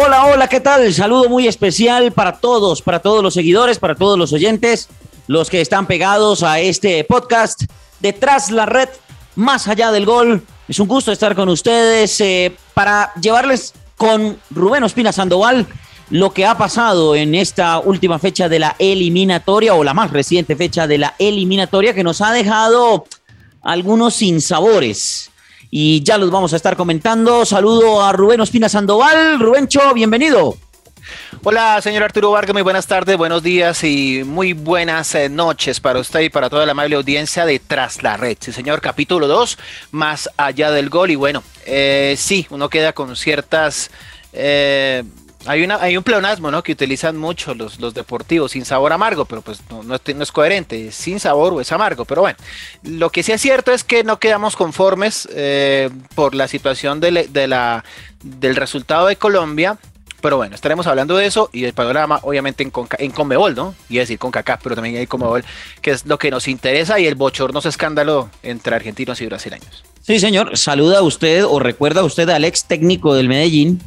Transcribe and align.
Hola, 0.00 0.26
hola, 0.26 0.46
¿qué 0.46 0.60
tal? 0.60 0.94
Saludo 0.94 1.28
muy 1.28 1.48
especial 1.48 2.12
para 2.12 2.38
todos, 2.38 2.82
para 2.82 3.00
todos 3.00 3.20
los 3.20 3.34
seguidores, 3.34 3.80
para 3.80 3.96
todos 3.96 4.16
los 4.16 4.32
oyentes, 4.32 4.88
los 5.26 5.50
que 5.50 5.60
están 5.60 5.88
pegados 5.88 6.44
a 6.44 6.60
este 6.60 7.02
podcast 7.02 7.64
detrás 7.98 8.52
la 8.52 8.64
red, 8.64 8.88
más 9.34 9.66
allá 9.66 9.90
del 9.90 10.06
gol. 10.06 10.44
Es 10.68 10.78
un 10.78 10.86
gusto 10.86 11.10
estar 11.10 11.34
con 11.34 11.48
ustedes 11.48 12.20
eh, 12.20 12.56
para 12.74 13.12
llevarles 13.20 13.74
con 13.96 14.38
Rubén 14.50 14.84
Ospina 14.84 15.10
Sandoval 15.10 15.66
lo 16.10 16.32
que 16.32 16.46
ha 16.46 16.56
pasado 16.56 17.16
en 17.16 17.34
esta 17.34 17.80
última 17.80 18.20
fecha 18.20 18.48
de 18.48 18.60
la 18.60 18.76
eliminatoria 18.78 19.74
o 19.74 19.82
la 19.82 19.94
más 19.94 20.12
reciente 20.12 20.54
fecha 20.54 20.86
de 20.86 20.98
la 20.98 21.16
eliminatoria 21.18 21.92
que 21.92 22.04
nos 22.04 22.20
ha 22.20 22.30
dejado 22.30 23.04
algunos 23.62 24.14
sinsabores 24.14 25.32
y 25.70 26.02
ya 26.02 26.18
los 26.18 26.30
vamos 26.30 26.52
a 26.52 26.56
estar 26.56 26.76
comentando. 26.76 27.44
Saludo 27.44 28.02
a 28.02 28.12
Rubén 28.12 28.40
Ospina 28.40 28.68
Sandoval. 28.68 29.38
Rubencho, 29.38 29.92
bienvenido. 29.94 30.56
Hola, 31.42 31.80
señor 31.80 32.02
Arturo 32.02 32.30
Vargas, 32.30 32.52
muy 32.52 32.62
buenas 32.62 32.86
tardes, 32.86 33.16
buenos 33.16 33.42
días 33.42 33.82
y 33.84 34.22
muy 34.24 34.52
buenas 34.52 35.14
eh, 35.14 35.28
noches 35.28 35.80
para 35.80 36.00
usted 36.00 36.20
y 36.20 36.30
para 36.30 36.50
toda 36.50 36.66
la 36.66 36.72
amable 36.72 36.96
audiencia 36.96 37.46
de 37.46 37.58
Tras 37.58 38.02
la 38.02 38.16
Red. 38.16 38.38
Sí, 38.40 38.52
señor, 38.52 38.80
capítulo 38.80 39.26
2, 39.26 39.58
más 39.92 40.28
allá 40.36 40.70
del 40.70 40.90
gol. 40.90 41.10
Y 41.10 41.16
bueno, 41.16 41.42
eh, 41.64 42.14
sí, 42.18 42.46
uno 42.50 42.68
queda 42.68 42.92
con 42.92 43.16
ciertas... 43.16 43.90
Eh, 44.32 45.04
hay, 45.46 45.96
un 45.96 46.02
pleonasmo 46.02 46.50
¿no? 46.50 46.62
que 46.62 46.72
utilizan 46.72 47.16
mucho 47.16 47.54
los, 47.54 47.78
deportivos, 47.94 48.52
sin 48.52 48.64
sabor 48.64 48.92
amargo, 48.92 49.24
pero 49.24 49.42
pues 49.42 49.60
no, 49.70 49.94
es, 49.94 50.32
coherente, 50.32 50.90
sin 50.92 51.20
sabor 51.20 51.54
o 51.54 51.60
es 51.60 51.70
amargo. 51.72 52.04
Pero 52.04 52.22
bueno, 52.22 52.36
lo 52.82 53.10
que 53.10 53.22
sí 53.22 53.32
es 53.32 53.40
cierto 53.40 53.72
es 53.72 53.84
que 53.84 54.04
no 54.04 54.18
quedamos 54.18 54.56
conformes 54.56 55.28
eh, 55.32 55.90
por 56.14 56.34
la 56.34 56.48
situación 56.48 57.00
de, 57.00 57.10
la, 57.48 57.84
del 58.22 58.56
resultado 58.56 59.06
de 59.06 59.16
Colombia. 59.16 59.78
Pero 60.20 60.36
bueno, 60.36 60.56
estaremos 60.56 60.88
hablando 60.88 61.16
de 61.16 61.26
eso 61.26 61.48
y 61.52 61.60
del 61.60 61.74
panorama, 61.74 62.18
obviamente, 62.24 62.64
en, 62.64 62.70
Conca, 62.70 62.96
en 62.98 63.12
Conmebol, 63.12 63.54
¿no? 63.54 63.76
Y 63.88 63.98
decir 63.98 64.18
con 64.18 64.32
pero 64.32 64.74
también 64.74 64.96
hay 64.96 65.06
Conmebol, 65.06 65.44
que 65.80 65.92
es 65.92 66.06
lo 66.06 66.18
que 66.18 66.32
nos 66.32 66.48
interesa 66.48 66.98
y 66.98 67.06
el 67.06 67.14
bochornoso 67.14 67.68
escándalo 67.68 68.28
entre 68.42 68.74
argentinos 68.74 69.20
y 69.20 69.26
brasileños. 69.26 69.84
Sí, 70.02 70.18
señor. 70.18 70.58
Saluda 70.58 70.98
a 70.98 71.02
usted 71.02 71.44
o 71.44 71.60
recuerda 71.60 72.00
a 72.00 72.04
usted 72.04 72.28
al 72.30 72.44
ex 72.44 72.64
técnico 72.64 73.14
del 73.14 73.28
Medellín, 73.28 73.80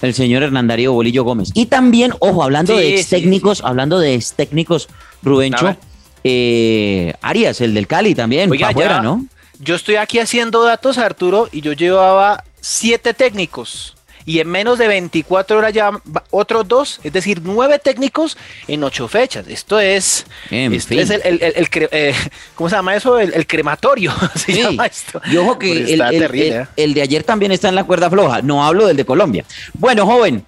el 0.00 0.14
señor 0.14 0.42
Hernandario 0.42 0.92
Bolillo 0.92 1.24
Gómez. 1.24 1.50
Y 1.54 1.66
también, 1.66 2.12
ojo, 2.20 2.42
hablando 2.42 2.76
sí, 2.76 2.82
de 2.82 2.94
ex 2.94 3.08
técnicos, 3.08 3.58
sí, 3.58 3.62
sí. 3.62 3.68
hablando 3.68 3.98
de 3.98 4.14
ex 4.14 4.32
técnicos, 4.32 4.88
Rubencho, 5.22 5.76
eh, 6.24 7.14
Arias, 7.20 7.60
el 7.60 7.74
del 7.74 7.86
Cali 7.86 8.14
también, 8.14 8.50
Oiga, 8.50 8.68
afuera, 8.68 8.96
ya, 8.96 9.02
¿no? 9.02 9.24
Yo 9.60 9.74
estoy 9.74 9.96
aquí 9.96 10.18
haciendo 10.18 10.62
datos, 10.62 10.98
Arturo, 10.98 11.48
y 11.50 11.60
yo 11.60 11.72
llevaba 11.72 12.44
siete 12.60 13.14
técnicos. 13.14 13.97
Y 14.28 14.40
en 14.40 14.48
menos 14.48 14.76
de 14.76 14.88
24 14.88 15.56
horas 15.56 15.72
ya 15.72 15.90
otros 16.30 16.68
dos, 16.68 17.00
es 17.02 17.14
decir, 17.14 17.40
nueve 17.42 17.78
técnicos 17.78 18.36
en 18.66 18.84
ocho 18.84 19.08
fechas. 19.08 19.48
Esto 19.48 19.80
es, 19.80 20.26
en 20.50 20.74
esto 20.74 20.90
fin. 20.90 20.98
es 20.98 21.08
el, 21.08 21.22
el, 21.24 21.42
el, 21.42 21.54
el 21.56 21.88
eh, 21.90 22.14
¿cómo 22.54 22.68
se 22.68 22.76
llama 22.76 22.94
eso? 22.94 23.18
El, 23.18 23.46
crematorio. 23.46 24.12
Se 24.34 24.52
sí. 24.52 24.62
llama 24.62 24.84
esto. 24.84 25.22
Y 25.32 25.38
ojo 25.38 25.58
que 25.58 25.94
el, 25.94 26.00
terrible, 26.00 26.66
¿eh? 26.76 26.88
de 26.88 27.00
ayer 27.00 27.24
también 27.24 27.52
está 27.52 27.70
en 27.70 27.74
la 27.74 27.84
cuerda 27.84 28.10
floja. 28.10 28.42
No 28.42 28.66
hablo 28.66 28.86
del 28.86 28.98
de 28.98 29.06
Colombia. 29.06 29.46
Bueno, 29.72 30.04
joven, 30.04 30.44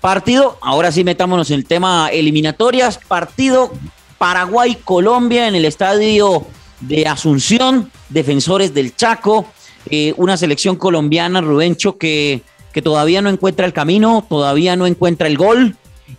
partido, 0.00 0.56
ahora 0.62 0.92
sí 0.92 1.02
metámonos 1.02 1.50
en 1.50 1.56
el 1.56 1.66
tema 1.66 2.10
eliminatorias. 2.12 2.98
Partido 2.98 3.72
Paraguay-Colombia 4.18 5.48
en 5.48 5.56
el 5.56 5.64
estadio 5.64 6.46
de 6.78 7.08
Asunción, 7.08 7.90
defensores 8.10 8.72
del 8.72 8.94
Chaco. 8.94 9.52
Eh, 9.90 10.14
una 10.18 10.36
selección 10.36 10.76
colombiana, 10.76 11.40
Rubencho, 11.40 11.98
que 11.98 12.42
que 12.74 12.82
todavía 12.82 13.22
no 13.22 13.30
encuentra 13.30 13.66
el 13.66 13.72
camino, 13.72 14.26
todavía 14.28 14.74
no 14.74 14.86
encuentra 14.86 15.28
el 15.28 15.38
gol. 15.38 15.76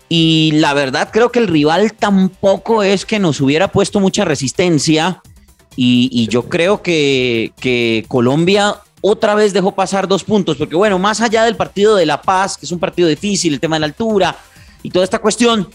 Y 0.07 0.51
la 0.53 0.73
verdad 0.73 1.09
creo 1.11 1.29
que 1.29 1.39
el 1.39 1.47
rival 1.47 1.93
tampoco 1.93 2.81
es 2.81 3.05
que 3.05 3.19
nos 3.19 3.41
hubiera 3.41 3.67
puesto 3.67 3.99
mucha 3.99 4.23
resistencia. 4.23 5.21
Y, 5.75 6.27
yo 6.29 6.43
creo 6.43 6.81
que, 6.81 7.51
que, 7.59 8.05
Colombia 8.07 8.77
otra 9.01 9.35
vez 9.35 9.51
dejó 9.51 9.73
pasar 9.73 10.07
dos 10.07 10.23
puntos, 10.23 10.55
porque 10.55 10.77
bueno, 10.77 10.97
más 10.97 11.19
allá 11.19 11.43
del 11.43 11.57
partido 11.57 11.97
de 11.97 12.05
La 12.05 12.21
Paz, 12.21 12.57
que 12.57 12.65
es 12.65 12.71
un 12.71 12.79
partido 12.79 13.09
difícil, 13.09 13.53
el 13.53 13.59
tema 13.59 13.75
de 13.75 13.81
la 13.81 13.87
altura 13.87 14.37
y 14.81 14.89
toda 14.89 15.03
esta 15.03 15.19
cuestión, 15.19 15.67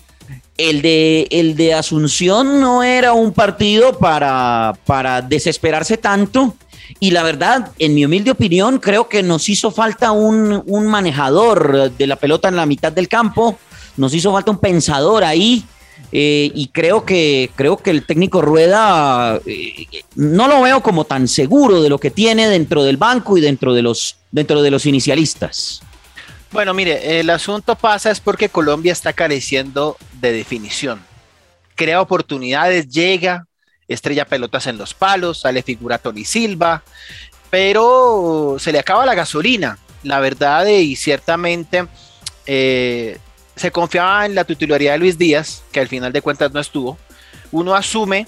el 0.57 0.81
de, 0.81 1.29
el 1.31 1.55
de 1.55 1.75
Asunción 1.75 2.62
no 2.62 2.83
era 2.83 3.12
un 3.12 3.33
partido 3.33 3.99
para, 3.99 4.73
para 4.87 5.21
desesperarse 5.21 5.99
tanto 5.99 6.55
y 6.99 7.11
la 7.11 7.23
verdad, 7.23 7.73
en 7.79 7.95
mi 7.95 8.05
humilde 8.05 8.31
opinión, 8.31 8.79
creo 8.79 9.09
que 9.09 9.23
nos 9.23 9.49
hizo 9.49 9.71
falta 9.71 10.13
un, 10.13 10.63
un, 10.67 10.87
manejador 10.87 11.91
de 11.93 12.07
la 12.07 12.17
pelota 12.17 12.49
en 12.49 12.57
la 12.57 12.67
mitad 12.67 12.93
del 12.93 13.09
campo, 13.09 13.59
nos 13.97 14.15
hizo 14.15 14.33
falta 14.33 14.51
un 14.51 14.59
pensador 14.59 15.25
ahí. 15.25 15.65
Eh, 16.13 16.51
y 16.55 16.69
creo 16.69 17.05
que, 17.05 17.51
creo 17.55 17.77
que 17.77 17.91
el 17.91 18.05
técnico 18.05 18.43
Rueda 18.43 19.39
eh, 19.47 19.87
no 20.17 20.49
lo 20.49 20.63
veo 20.63 20.83
como 20.83 21.05
tan 21.05 21.29
seguro 21.29 21.83
de 21.83 21.89
lo 21.89 21.99
que 21.99 22.11
tiene 22.11 22.49
dentro 22.49 22.83
del 22.83 22.97
banco 22.97 23.37
y 23.39 23.41
dentro 23.41 23.75
de 23.75 23.83
los, 23.83 24.17
dentro 24.33 24.62
de 24.62 24.71
los 24.71 24.87
inicialistas. 24.87 25.83
Bueno, 26.51 26.75
mire, 26.75 27.21
el 27.21 27.31
asunto 27.31 27.77
pasa 27.77 28.11
es 28.11 28.19
porque 28.19 28.49
Colombia 28.49 28.93
está 28.93 29.12
careciendo 29.12 29.97
de 30.21 30.33
definición. 30.33 31.01
Crea 31.77 32.01
oportunidades, 32.01 32.89
llega, 32.89 33.47
estrella 33.95 34.25
pelotas 34.25 34.67
en 34.67 34.78
los 34.78 34.95
palos, 34.95 35.41
sale 35.41 35.62
figura 35.62 35.99
Tony 35.99 36.25
Silva, 36.25 36.83
pero 37.51 38.56
se 38.59 38.73
le 38.73 38.78
acaba 38.78 39.05
la 39.05 39.15
gasolina, 39.15 39.78
la 40.03 40.21
verdad, 40.21 40.67
y 40.67 40.97
ciertamente 40.97 41.87
eh, 42.47 43.19
se 43.56 43.71
confiaba 43.73 44.25
en 44.25 44.34
la 44.34 44.45
titularidad 44.45 44.93
de 44.93 44.99
Luis 44.99 45.19
Díaz, 45.19 45.62
que 45.73 45.81
al 45.81 45.89
final 45.89 46.12
de 46.12 46.23
cuentas 46.23 46.53
no 46.53 46.61
estuvo. 46.61 46.97
Uno 47.50 47.75
asume, 47.75 48.27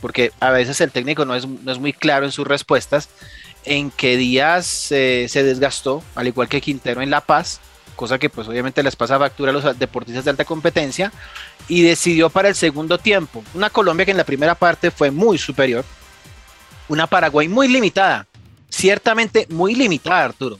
porque 0.00 0.32
a 0.40 0.50
veces 0.50 0.80
el 0.80 0.90
técnico 0.90 1.24
no 1.24 1.34
es, 1.34 1.46
no 1.46 1.70
es 1.70 1.78
muy 1.78 1.92
claro 1.92 2.24
en 2.24 2.32
sus 2.32 2.46
respuestas, 2.46 3.08
en 3.64 3.90
que 3.90 4.16
Díaz 4.16 4.90
eh, 4.90 5.26
se 5.28 5.44
desgastó, 5.44 6.02
al 6.14 6.26
igual 6.26 6.48
que 6.48 6.60
Quintero 6.60 7.02
en 7.02 7.10
La 7.10 7.20
Paz, 7.20 7.60
cosa 7.94 8.18
que 8.18 8.30
pues 8.30 8.48
obviamente 8.48 8.82
les 8.82 8.96
pasa 8.96 9.18
factura 9.18 9.50
a 9.50 9.54
los 9.54 9.78
deportistas 9.78 10.24
de 10.24 10.30
alta 10.30 10.44
competencia, 10.44 11.12
y 11.68 11.82
decidió 11.82 12.30
para 12.30 12.48
el 12.48 12.54
segundo 12.54 12.98
tiempo. 12.98 13.44
Una 13.54 13.70
Colombia 13.70 14.04
que 14.04 14.10
en 14.10 14.16
la 14.16 14.24
primera 14.24 14.54
parte 14.54 14.90
fue 14.90 15.10
muy 15.10 15.38
superior, 15.38 15.84
una 16.88 17.06
Paraguay 17.06 17.48
muy 17.48 17.68
limitada, 17.68 18.26
ciertamente 18.68 19.46
muy 19.50 19.74
limitada, 19.74 20.24
Arturo. 20.24 20.58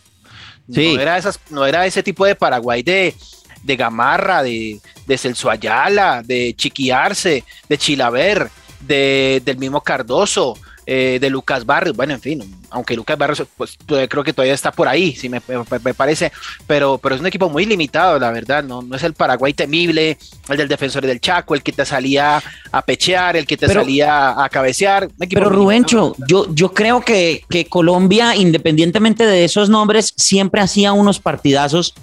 Sí. 0.73 0.95
No, 0.95 1.01
era 1.01 1.19
esas, 1.19 1.41
no 1.51 1.67
era 1.67 1.85
ese 1.87 2.03
tipo 2.03 2.25
de 2.25 2.37
Paraguay 2.37 2.83
de, 2.83 3.15
de 3.63 3.77
Gamarra, 3.77 4.43
de, 4.43 4.81
de 5.07 5.19
Celso 5.19 5.51
Ayala, 5.51 6.23
de 6.25 6.55
Chiquiarse, 6.57 7.45
de 7.69 7.79
Chilaver, 7.79 8.49
de, 8.81 9.43
del 9.45 9.59
mismo 9.59 9.81
Cardoso, 9.81 10.57
eh, 10.85 11.19
de 11.21 11.31
Lucas 11.31 11.65
Barrios, 11.65 11.97
bueno, 11.97 12.13
en 12.15 12.21
fin, 12.21 12.57
aunque 12.71 12.97
Lucas 12.97 13.17
Barrios, 13.17 13.45
pues 13.57 13.79
creo 13.87 14.25
que 14.25 14.33
todavía 14.33 14.55
está 14.55 14.73
por 14.73 14.89
ahí, 14.89 15.15
si 15.15 15.29
me, 15.29 15.41
me, 15.47 15.79
me, 15.85 15.95
parece, 15.95 16.33
pero, 16.67 16.99
pero 16.99 17.15
es 17.15 17.21
un 17.21 17.27
equipo 17.29 17.49
muy 17.49 17.67
limitado, 17.67 18.19
la 18.19 18.33
verdad, 18.33 18.65
no, 18.65 18.83
no 18.83 18.97
es 18.97 19.03
el 19.05 19.15
Paraguay 19.15 19.55
temible, 19.55 20.19
el 20.49 20.57
del 20.57 20.67
defensor 20.67 21.07
del 21.07 21.21
Chaco, 21.21 21.55
el 21.55 21.63
que 21.63 21.71
te 21.71 21.85
salía 21.85 22.43
a 22.73 22.83
pechear, 22.83 23.37
el 23.37 23.47
que 23.47 23.57
te 23.57 23.69
pero, 23.69 23.83
salía 23.83 24.43
a 24.43 24.49
cabecear. 24.49 25.09
pero 25.31 25.51
Rubencho, 25.51 26.17
yo, 26.27 26.53
yo 26.53 26.73
creo 26.73 27.01
que, 27.01 27.45
que 27.49 27.67
Colombia, 27.67 28.35
independientemente 28.35 29.25
de 29.25 29.45
esos 29.45 29.69
nombres, 29.69 30.15
siempre 30.17 30.61
hacía 30.61 30.93
unos 30.93 31.21
partidazos 31.21 31.95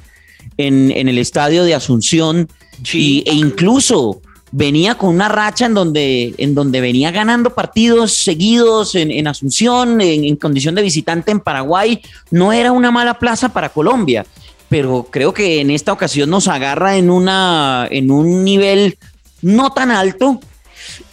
en, 0.57 0.91
en 0.91 1.09
el 1.09 1.17
estadio 1.17 1.63
de 1.63 1.75
Asunción 1.75 2.47
sí. 2.83 3.23
y, 3.25 3.29
e 3.29 3.33
incluso 3.33 4.21
venía 4.51 4.95
con 4.95 5.09
una 5.09 5.27
racha 5.27 5.65
en 5.65 5.73
donde, 5.73 6.33
en 6.37 6.55
donde 6.55 6.81
venía 6.81 7.11
ganando 7.11 7.53
partidos 7.53 8.13
seguidos 8.13 8.95
en, 8.95 9.11
en 9.11 9.27
Asunción, 9.27 10.01
en, 10.01 10.23
en, 10.23 10.35
condición 10.35 10.75
de 10.75 10.81
visitante 10.81 11.31
en 11.31 11.39
Paraguay. 11.39 12.01
No 12.31 12.53
era 12.53 12.71
una 12.71 12.91
mala 12.91 13.19
plaza 13.19 13.49
para 13.49 13.69
Colombia, 13.69 14.25
pero 14.69 15.07
creo 15.09 15.33
que 15.33 15.61
en 15.61 15.71
esta 15.71 15.93
ocasión 15.93 16.29
nos 16.29 16.47
agarra 16.47 16.97
en, 16.97 17.09
una, 17.09 17.87
en 17.89 18.11
un 18.11 18.43
nivel 18.43 18.97
no 19.41 19.71
tan 19.71 19.91
alto. 19.91 20.39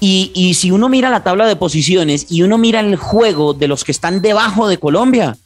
Y, 0.00 0.30
y 0.34 0.54
si 0.54 0.70
uno 0.70 0.88
mira 0.88 1.10
la 1.10 1.22
tabla 1.22 1.46
de 1.46 1.56
posiciones 1.56 2.26
y 2.30 2.42
uno 2.42 2.58
mira 2.58 2.80
el 2.80 2.96
juego 2.96 3.54
de 3.54 3.68
los 3.68 3.84
que 3.84 3.92
están 3.92 4.22
debajo 4.22 4.68
de 4.68 4.78
Colombia, 4.78 5.36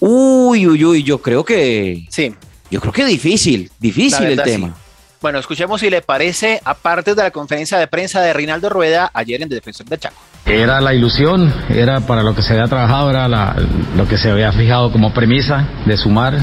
uy, 0.00 0.66
uy, 0.66 0.84
uy, 0.84 1.02
yo 1.02 1.18
creo 1.18 1.44
que... 1.44 2.06
Sí. 2.10 2.34
Yo 2.70 2.80
creo 2.80 2.92
que 2.92 3.06
difícil, 3.06 3.70
difícil 3.80 4.26
el 4.26 4.42
tema. 4.42 4.68
Sí. 4.68 4.87
Bueno, 5.20 5.40
escuchemos 5.40 5.80
si 5.80 5.90
le 5.90 6.00
parece, 6.00 6.60
aparte 6.64 7.14
de 7.14 7.22
la 7.22 7.32
conferencia 7.32 7.78
de 7.78 7.88
prensa 7.88 8.20
de 8.20 8.32
Rinaldo 8.32 8.68
Rueda 8.68 9.10
ayer 9.12 9.42
en 9.42 9.48
Defensor 9.48 9.86
de 9.86 9.98
Chaco. 9.98 10.16
Era 10.46 10.80
la 10.80 10.94
ilusión, 10.94 11.52
era 11.68 12.00
para 12.00 12.22
lo 12.22 12.34
que 12.34 12.42
se 12.42 12.52
había 12.52 12.68
trabajado, 12.68 13.10
era 13.10 13.28
la, 13.28 13.56
lo 13.96 14.06
que 14.06 14.16
se 14.16 14.30
había 14.30 14.52
fijado 14.52 14.92
como 14.92 15.12
premisa 15.12 15.66
de 15.86 15.96
sumar. 15.96 16.38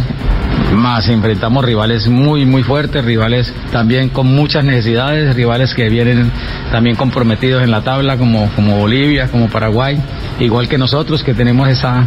Más 0.76 1.08
enfrentamos 1.08 1.64
rivales 1.64 2.08
muy, 2.08 2.46
muy 2.46 2.62
fuertes, 2.62 3.04
rivales 3.06 3.54
también 3.72 4.10
con 4.10 4.28
muchas 4.28 4.66
necesidades, 4.66 5.36
rivales 5.36 5.74
que 5.74 5.90
vienen 5.90 6.32
también 6.72 6.96
comprometidos 6.96 7.64
en 7.64 7.72
la 7.72 7.82
tabla, 7.82 8.18
como, 8.18 8.50
como 8.56 8.78
Bolivia, 8.78 9.30
como 9.30 9.48
Paraguay, 9.48 9.98
igual 10.40 10.68
que 10.68 10.78
nosotros 10.78 11.24
que 11.24 11.34
tenemos 11.34 11.70
esa, 11.70 12.06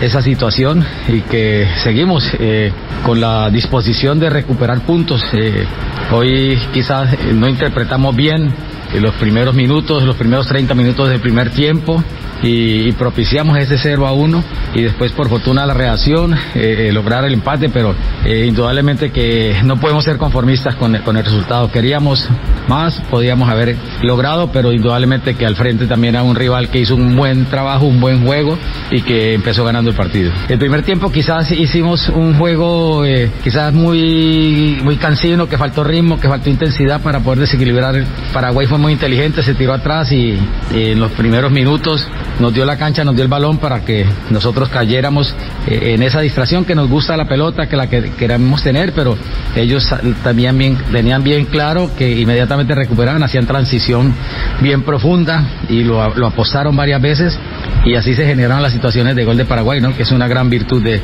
esa 0.00 0.22
situación 0.22 0.84
y 1.08 1.20
que 1.20 1.68
seguimos 1.82 2.28
eh, 2.38 2.72
con 3.04 3.20
la 3.20 3.48
disposición 3.48 4.18
de 4.18 4.28
recuperar 4.28 4.80
puntos. 4.80 5.22
Eh, 5.32 5.64
hoy 6.10 6.58
quizás 6.72 7.16
no 7.32 7.48
interpretamos 7.48 8.16
bien 8.16 8.52
los 9.00 9.14
primeros 9.14 9.54
minutos, 9.54 10.02
los 10.02 10.16
primeros 10.16 10.48
30 10.48 10.74
minutos 10.74 11.08
del 11.08 11.20
primer 11.20 11.50
tiempo 11.50 12.02
y, 12.42 12.92
propiciamos 12.92 13.58
ese 13.58 13.78
0 13.78 14.06
a 14.06 14.12
1 14.12 14.44
y 14.74 14.82
después 14.82 15.12
por 15.12 15.28
fortuna 15.28 15.64
la 15.66 15.74
reacción, 15.74 16.34
eh, 16.34 16.88
eh, 16.88 16.92
lograr 16.92 17.24
el 17.24 17.34
empate, 17.34 17.68
pero 17.68 17.94
eh, 18.24 18.46
indudablemente 18.46 19.10
que 19.10 19.56
no 19.64 19.78
podemos 19.78 20.04
ser 20.04 20.16
conformistas 20.16 20.74
con, 20.74 20.96
con, 20.98 21.16
el 21.16 21.24
resultado. 21.24 21.70
Queríamos 21.70 22.28
más, 22.68 23.00
podíamos 23.10 23.48
haber 23.48 23.76
logrado, 24.02 24.50
pero 24.52 24.72
indudablemente 24.72 25.34
que 25.34 25.46
al 25.46 25.56
frente 25.56 25.86
también 25.86 26.14
era 26.14 26.22
un 26.22 26.34
rival 26.34 26.68
que 26.68 26.80
hizo 26.80 26.94
un 26.94 27.16
buen 27.16 27.46
trabajo, 27.46 27.86
un 27.86 28.00
buen 28.00 28.24
juego 28.24 28.58
y 28.90 29.02
que 29.02 29.34
empezó 29.34 29.64
ganando 29.64 29.90
el 29.90 29.96
partido. 29.96 30.32
El 30.48 30.58
primer 30.58 30.82
tiempo 30.82 31.10
quizás 31.10 31.50
hicimos 31.50 32.08
un 32.08 32.34
juego 32.34 33.04
quizás 33.42 33.72
muy, 33.72 34.78
muy 34.82 34.96
cansino, 34.96 35.48
que 35.48 35.56
faltó 35.58 35.84
ritmo, 35.84 36.18
que 36.18 36.28
faltó 36.28 36.50
intensidad 36.50 37.00
para 37.00 37.20
poder 37.20 37.40
desequilibrar. 37.40 38.04
Paraguay 38.32 38.66
fue 38.66 38.78
muy 38.78 38.92
inteligente, 38.92 39.42
se 39.42 39.54
tiró 39.54 39.72
atrás 39.72 40.12
y 40.12 40.38
en 40.72 41.00
los 41.00 41.10
primeros 41.12 41.50
minutos 41.50 42.06
nos 42.40 42.54
dio 42.54 42.64
la 42.64 42.76
cancha, 42.76 43.04
nos 43.04 43.14
dio 43.14 43.22
el 43.22 43.30
balón 43.30 43.58
para 43.58 43.84
que 43.84 44.06
nosotros 44.30 44.68
cayéramos 44.68 45.34
eh, 45.68 45.94
en 45.94 46.02
esa 46.02 46.20
distracción 46.20 46.64
que 46.64 46.74
nos 46.74 46.88
gusta 46.88 47.16
la 47.16 47.28
pelota, 47.28 47.66
que 47.66 47.76
la 47.76 47.88
que 47.88 48.12
queremos 48.12 48.62
tener, 48.62 48.92
pero 48.92 49.16
ellos 49.54 49.88
también 50.24 50.56
bien, 50.56 50.78
tenían 50.90 51.22
bien 51.22 51.46
claro 51.46 51.90
que 51.96 52.20
inmediatamente 52.20 52.74
recuperaban, 52.74 53.22
hacían 53.22 53.46
transición 53.46 54.14
bien 54.60 54.82
profunda 54.82 55.44
y 55.68 55.84
lo, 55.84 56.14
lo 56.14 56.26
apostaron 56.26 56.74
varias 56.74 57.00
veces 57.00 57.38
y 57.84 57.94
así 57.94 58.14
se 58.14 58.26
generaron 58.26 58.62
las 58.62 58.72
situaciones 58.72 59.14
de 59.16 59.24
gol 59.24 59.36
de 59.36 59.44
Paraguay, 59.44 59.80
¿no? 59.80 59.94
que 59.94 60.02
es 60.02 60.12
una 60.12 60.28
gran 60.28 60.50
virtud 60.50 60.82
de, 60.82 61.00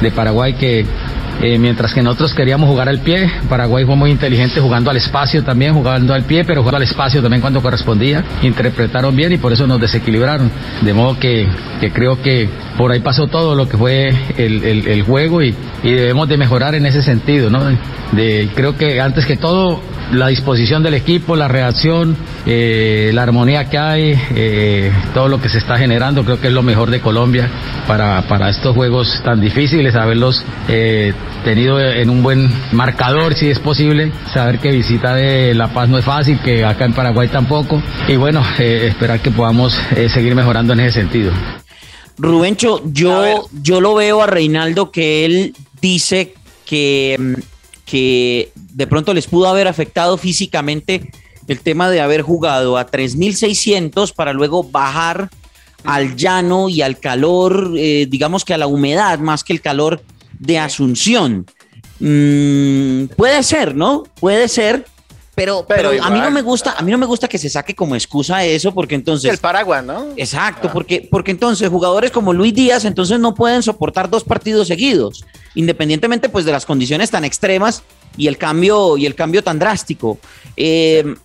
de 0.00 0.10
Paraguay 0.10 0.54
que 0.54 0.84
eh, 1.40 1.58
mientras 1.58 1.94
que 1.94 2.02
nosotros 2.02 2.34
queríamos 2.34 2.68
jugar 2.68 2.88
al 2.88 2.98
pie, 3.00 3.30
Paraguay 3.48 3.84
fue 3.84 3.94
muy 3.94 4.10
inteligente 4.10 4.60
jugando 4.60 4.90
al 4.90 4.96
espacio 4.96 5.44
también, 5.44 5.74
jugando 5.74 6.12
al 6.12 6.24
pie, 6.24 6.44
pero 6.44 6.62
jugando 6.62 6.78
al 6.78 6.82
espacio 6.82 7.22
también 7.22 7.40
cuando 7.40 7.62
correspondía, 7.62 8.24
interpretaron 8.42 9.14
bien 9.14 9.32
y 9.32 9.38
por 9.38 9.52
eso 9.52 9.66
nos 9.66 9.80
desequilibraron. 9.80 10.50
De 10.82 10.92
modo 10.92 11.18
que, 11.18 11.48
creo 11.92 12.20
que 12.22 12.48
por 12.76 12.90
ahí 12.90 13.00
pasó 13.00 13.28
todo 13.28 13.54
lo 13.54 13.68
que 13.68 13.76
fue 13.76 14.12
el, 14.36 15.02
juego 15.02 15.42
y, 15.42 15.54
debemos 15.82 16.28
de 16.28 16.36
mejorar 16.36 16.74
en 16.74 16.86
ese 16.86 17.02
sentido, 17.02 17.50
¿no? 17.50 17.60
Creo 18.54 18.76
que 18.76 19.00
antes 19.00 19.24
que 19.26 19.36
todo 19.36 19.80
la 20.12 20.28
disposición 20.28 20.82
del 20.82 20.94
equipo, 20.94 21.36
la 21.36 21.48
reacción, 21.48 22.16
eh, 22.46 23.10
la 23.12 23.22
armonía 23.22 23.68
que 23.68 23.78
hay, 23.78 24.20
eh, 24.34 24.92
todo 25.14 25.28
lo 25.28 25.40
que 25.40 25.48
se 25.48 25.58
está 25.58 25.76
generando, 25.76 26.24
creo 26.24 26.40
que 26.40 26.48
es 26.48 26.52
lo 26.52 26.62
mejor 26.62 26.90
de 26.90 27.00
Colombia 27.00 27.48
para, 27.86 28.22
para 28.22 28.50
estos 28.50 28.74
juegos 28.74 29.20
tan 29.24 29.40
difíciles, 29.40 29.94
haberlos 29.94 30.44
eh, 30.68 31.12
tenido 31.44 31.80
en 31.80 32.10
un 32.10 32.22
buen 32.22 32.50
marcador, 32.72 33.34
si 33.34 33.50
es 33.50 33.58
posible, 33.58 34.12
saber 34.32 34.58
que 34.58 34.70
visita 34.70 35.14
de 35.14 35.54
La 35.54 35.68
Paz 35.68 35.88
no 35.88 35.98
es 35.98 36.04
fácil, 36.04 36.38
que 36.40 36.64
acá 36.64 36.84
en 36.84 36.94
Paraguay 36.94 37.28
tampoco, 37.28 37.82
y 38.06 38.16
bueno, 38.16 38.42
esperar 38.58 39.20
que 39.20 39.30
podamos 39.30 39.78
seguir 40.12 40.34
mejorando 40.34 40.72
en 40.72 40.80
ese 40.80 41.00
sentido. 41.00 41.32
Rubencho, 42.18 42.82
yo, 42.84 43.48
yo 43.62 43.80
lo 43.80 43.94
veo 43.94 44.22
a 44.22 44.26
Reinaldo 44.26 44.90
que 44.90 45.24
él 45.24 45.54
dice 45.80 46.34
que 46.66 47.16
mm, 47.18 47.57
que 47.88 48.52
de 48.54 48.86
pronto 48.86 49.14
les 49.14 49.26
pudo 49.26 49.48
haber 49.48 49.66
afectado 49.66 50.18
físicamente 50.18 51.10
el 51.46 51.60
tema 51.60 51.88
de 51.88 52.00
haber 52.00 52.22
jugado 52.22 52.76
a 52.76 52.86
3.600 52.86 54.12
para 54.14 54.32
luego 54.32 54.62
bajar 54.62 55.30
al 55.84 56.16
llano 56.16 56.68
y 56.68 56.82
al 56.82 56.98
calor, 56.98 57.72
eh, 57.76 58.06
digamos 58.08 58.44
que 58.44 58.52
a 58.52 58.58
la 58.58 58.66
humedad 58.66 59.18
más 59.20 59.42
que 59.44 59.54
el 59.54 59.62
calor 59.62 60.02
de 60.38 60.58
Asunción. 60.58 61.46
Mm, 62.00 63.06
puede 63.16 63.42
ser, 63.42 63.74
¿no? 63.74 64.04
Puede 64.20 64.48
ser, 64.48 64.84
pero, 65.38 65.64
pero, 65.68 65.90
a 66.02 66.10
mí 66.10 66.18
no 66.18 66.32
me 66.32 66.42
gusta, 66.42 66.74
a 66.76 66.82
mí 66.82 66.90
no 66.90 66.98
me 66.98 67.06
gusta 67.06 67.28
que 67.28 67.38
se 67.38 67.48
saque 67.48 67.72
como 67.72 67.94
excusa 67.94 68.44
eso, 68.44 68.74
porque 68.74 68.96
entonces. 68.96 69.30
El 69.30 69.38
paraguas, 69.38 69.84
¿no? 69.84 70.08
Exacto, 70.16 70.66
ah. 70.68 70.72
porque, 70.72 71.06
porque 71.08 71.30
entonces 71.30 71.68
jugadores 71.68 72.10
como 72.10 72.32
Luis 72.32 72.52
Díaz, 72.52 72.84
entonces 72.84 73.20
no 73.20 73.36
pueden 73.36 73.62
soportar 73.62 74.10
dos 74.10 74.24
partidos 74.24 74.66
seguidos, 74.66 75.24
independientemente 75.58 76.28
pues 76.28 76.44
de 76.44 76.52
las 76.52 76.64
condiciones 76.64 77.10
tan 77.10 77.24
extremas 77.24 77.82
y 78.16 78.28
el 78.28 78.38
cambio, 78.38 78.96
y 78.96 79.06
el 79.06 79.16
cambio 79.16 79.42
tan 79.42 79.58
drástico. 79.58 80.18
Eh, 80.56 81.16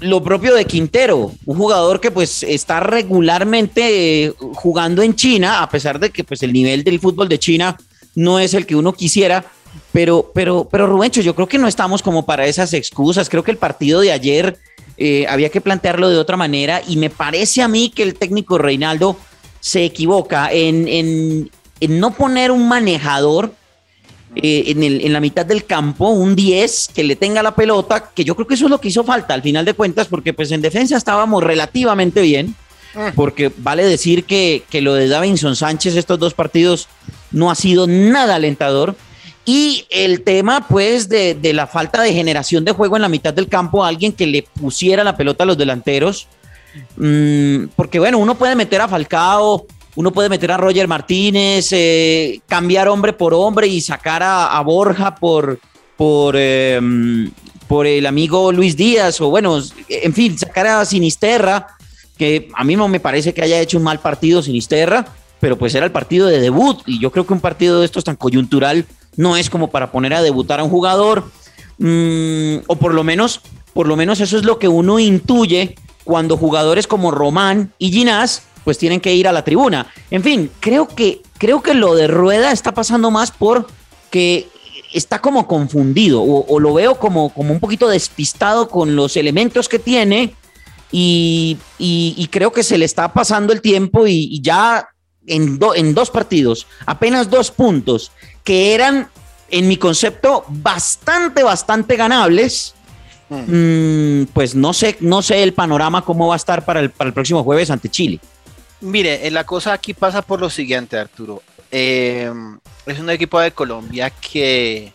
lo 0.00 0.22
propio 0.22 0.54
de 0.54 0.64
Quintero, 0.64 1.32
un 1.44 1.56
jugador 1.56 2.00
que 2.00 2.10
pues 2.10 2.42
está 2.42 2.80
regularmente 2.80 4.24
eh, 4.24 4.34
jugando 4.54 5.02
en 5.02 5.14
China, 5.14 5.62
a 5.62 5.68
pesar 5.68 5.98
de 5.98 6.08
que 6.08 6.24
pues 6.24 6.42
el 6.42 6.54
nivel 6.54 6.84
del 6.84 7.00
fútbol 7.00 7.28
de 7.28 7.38
China 7.38 7.76
no 8.14 8.38
es 8.38 8.54
el 8.54 8.64
que 8.64 8.76
uno 8.76 8.94
quisiera, 8.94 9.44
pero, 9.92 10.30
pero, 10.34 10.66
pero 10.70 10.86
Rubencho, 10.86 11.20
yo 11.20 11.34
creo 11.34 11.46
que 11.46 11.58
no 11.58 11.68
estamos 11.68 12.02
como 12.02 12.24
para 12.24 12.46
esas 12.46 12.72
excusas. 12.72 13.28
Creo 13.28 13.44
que 13.44 13.50
el 13.50 13.58
partido 13.58 14.00
de 14.00 14.12
ayer 14.12 14.58
eh, 14.96 15.26
había 15.28 15.50
que 15.50 15.60
plantearlo 15.60 16.08
de 16.08 16.16
otra 16.16 16.38
manera 16.38 16.80
y 16.88 16.96
me 16.96 17.10
parece 17.10 17.60
a 17.60 17.68
mí 17.68 17.90
que 17.94 18.04
el 18.04 18.14
técnico 18.14 18.56
Reinaldo 18.56 19.16
se 19.60 19.84
equivoca 19.84 20.48
en, 20.50 21.50
no 21.88 22.12
poner 22.12 22.50
un 22.50 22.68
manejador 22.68 23.52
eh, 24.36 24.64
en, 24.68 24.82
el, 24.82 25.04
en, 25.04 25.12
la 25.12 25.20
mitad 25.20 25.44
del 25.44 25.64
campo, 25.64 26.08
un 26.10 26.36
10 26.36 26.90
que 26.94 27.02
le 27.02 27.16
tenga 27.16 27.42
la 27.42 27.54
pelota, 27.54 28.10
que 28.14 28.24
yo 28.24 28.36
creo 28.36 28.46
que 28.46 28.54
eso 28.54 28.66
es 28.66 28.70
lo 28.70 28.80
que 28.80 28.88
hizo 28.88 29.02
falta 29.02 29.34
al 29.34 29.42
final 29.42 29.64
de 29.64 29.74
cuentas, 29.74 30.06
porque 30.06 30.32
pues 30.32 30.52
en 30.52 30.62
defensa 30.62 30.96
estábamos 30.96 31.42
relativamente 31.42 32.22
bien, 32.22 32.54
mm. 32.94 33.14
porque 33.16 33.50
vale 33.56 33.84
decir 33.84 34.24
que, 34.24 34.62
que 34.70 34.82
lo 34.82 34.94
de 34.94 35.08
Davinson 35.08 35.56
Sánchez 35.56 35.96
estos 35.96 36.18
dos 36.18 36.34
partidos 36.34 36.88
no 37.32 37.50
ha 37.50 37.54
sido 37.54 37.86
nada 37.86 38.36
alentador. 38.36 38.94
Y 39.44 39.86
el 39.90 40.22
tema, 40.22 40.68
pues, 40.68 41.08
de, 41.08 41.36
la 41.52 41.66
falta 41.66 42.02
de 42.02 42.12
generación 42.12 42.64
de 42.64 42.72
juego 42.72 42.96
en 42.96 43.02
la 43.02 43.08
mitad 43.08 43.34
del 43.34 43.48
campo, 43.48 43.84
alguien 43.84 44.12
que 44.12 44.26
le 44.26 44.42
pusiera 44.42 45.02
la 45.02 45.16
pelota 45.16 45.44
a 45.44 45.46
los 45.46 45.58
delanteros. 45.58 46.28
Mm, 46.96 47.64
porque, 47.74 47.98
bueno, 47.98 48.18
uno 48.18 48.36
puede 48.36 48.54
meter 48.54 48.80
a 48.80 48.88
Falcao, 48.88 49.66
uno 49.96 50.12
puede 50.12 50.28
meter 50.28 50.52
a 50.52 50.56
Roger 50.56 50.86
Martínez, 50.86 51.68
eh, 51.72 52.40
cambiar 52.46 52.88
hombre 52.88 53.12
por 53.12 53.34
hombre 53.34 53.66
y 53.66 53.80
sacar 53.80 54.22
a, 54.22 54.60
Borja 54.60 55.14
por, 55.16 55.58
por, 55.96 56.36
em, 56.36 57.30
por 57.66 57.86
el 57.86 58.06
amigo 58.06 58.52
Luis 58.52 58.76
Díaz, 58.76 59.20
o 59.20 59.30
bueno, 59.30 59.60
en 59.88 60.12
fin, 60.12 60.38
sacar 60.38 60.66
a 60.66 60.84
Sinisterra, 60.84 61.66
que 62.16 62.48
a 62.54 62.64
mí 62.64 62.76
no 62.76 62.88
me 62.88 63.00
parece 63.00 63.34
que 63.34 63.42
haya 63.42 63.60
hecho 63.60 63.78
un 63.78 63.84
mal 63.84 63.98
partido 63.98 64.42
Sinisterra, 64.42 65.06
pero 65.40 65.58
pues 65.58 65.74
era 65.74 65.86
el 65.86 65.92
partido 65.92 66.28
de 66.28 66.40
debut, 66.40 66.82
y 66.86 67.00
yo 67.00 67.10
creo 67.10 67.26
que 67.26 67.32
un 67.32 67.40
partido 67.40 67.80
de 67.80 67.86
estos 67.86 68.04
tan 68.04 68.16
coyuntural 68.16 68.86
no 69.16 69.36
es 69.36 69.50
como 69.50 69.70
para 69.70 69.90
poner 69.90 70.14
a 70.14 70.22
debutar 70.22 70.60
a 70.60 70.64
un 70.64 70.70
jugador, 70.70 71.30
mm, 71.78 72.58
o 72.66 72.76
por 72.76 72.94
lo 72.94 73.02
menos, 73.02 73.40
por 73.72 73.88
lo 73.88 73.96
menos 73.96 74.20
eso 74.20 74.36
es 74.36 74.44
lo 74.44 74.58
que 74.58 74.68
uno 74.68 74.98
intuye 74.98 75.74
cuando 76.04 76.36
jugadores 76.36 76.86
como 76.86 77.10
Román 77.10 77.72
y 77.78 77.92
Ginás 77.92 78.42
pues 78.64 78.78
tienen 78.78 79.00
que 79.00 79.14
ir 79.14 79.28
a 79.28 79.32
la 79.32 79.44
tribuna. 79.44 79.86
En 80.10 80.22
fin, 80.22 80.50
creo 80.60 80.88
que, 80.88 81.22
creo 81.38 81.62
que 81.62 81.74
lo 81.74 81.94
de 81.94 82.06
Rueda 82.06 82.52
está 82.52 82.72
pasando 82.72 83.10
más 83.10 83.30
por 83.30 83.66
que 84.10 84.48
está 84.92 85.20
como 85.20 85.46
confundido 85.46 86.22
o, 86.22 86.58
lo 86.58 86.74
veo 86.74 86.96
como, 86.96 87.32
como 87.32 87.52
un 87.52 87.60
poquito 87.60 87.88
despistado 87.88 88.68
con 88.68 88.96
los 88.96 89.16
elementos 89.16 89.68
que 89.68 89.78
tiene 89.78 90.34
y, 90.92 91.58
creo 92.30 92.52
que 92.52 92.62
se 92.62 92.78
le 92.78 92.84
está 92.84 93.12
pasando 93.12 93.52
el 93.52 93.60
tiempo 93.60 94.06
y, 94.06 94.40
ya 94.40 94.88
en, 95.26 95.58
en 95.76 95.94
dos 95.94 96.10
partidos, 96.10 96.66
apenas 96.86 97.30
dos 97.30 97.50
puntos 97.50 98.10
que 98.42 98.74
eran, 98.74 99.08
en 99.50 99.68
mi 99.68 99.76
concepto, 99.76 100.44
bastante, 100.48 101.42
bastante 101.42 101.96
ganables. 101.96 102.74
Mm, 103.28 104.24
pues 104.32 104.56
no 104.56 104.72
sé, 104.72 104.96
no 104.98 105.22
sé 105.22 105.44
el 105.44 105.52
panorama 105.52 106.04
cómo 106.04 106.26
va 106.26 106.34
a 106.34 106.36
estar 106.36 106.64
para 106.64 106.80
el, 106.80 106.90
para 106.90 107.08
el 107.08 107.14
próximo 107.14 107.44
jueves 107.44 107.70
ante 107.70 107.88
Chile. 107.88 108.18
Mire, 108.80 109.26
eh, 109.26 109.30
la 109.30 109.44
cosa 109.44 109.72
aquí 109.72 109.94
pasa 109.94 110.22
por 110.22 110.40
lo 110.40 110.50
siguiente, 110.50 110.98
Arturo. 110.98 111.42
Eh, 111.70 112.32
es 112.86 112.98
un 112.98 113.10
equipo 113.10 113.38
de 113.40 113.52
Colombia 113.52 114.10
que 114.10 114.92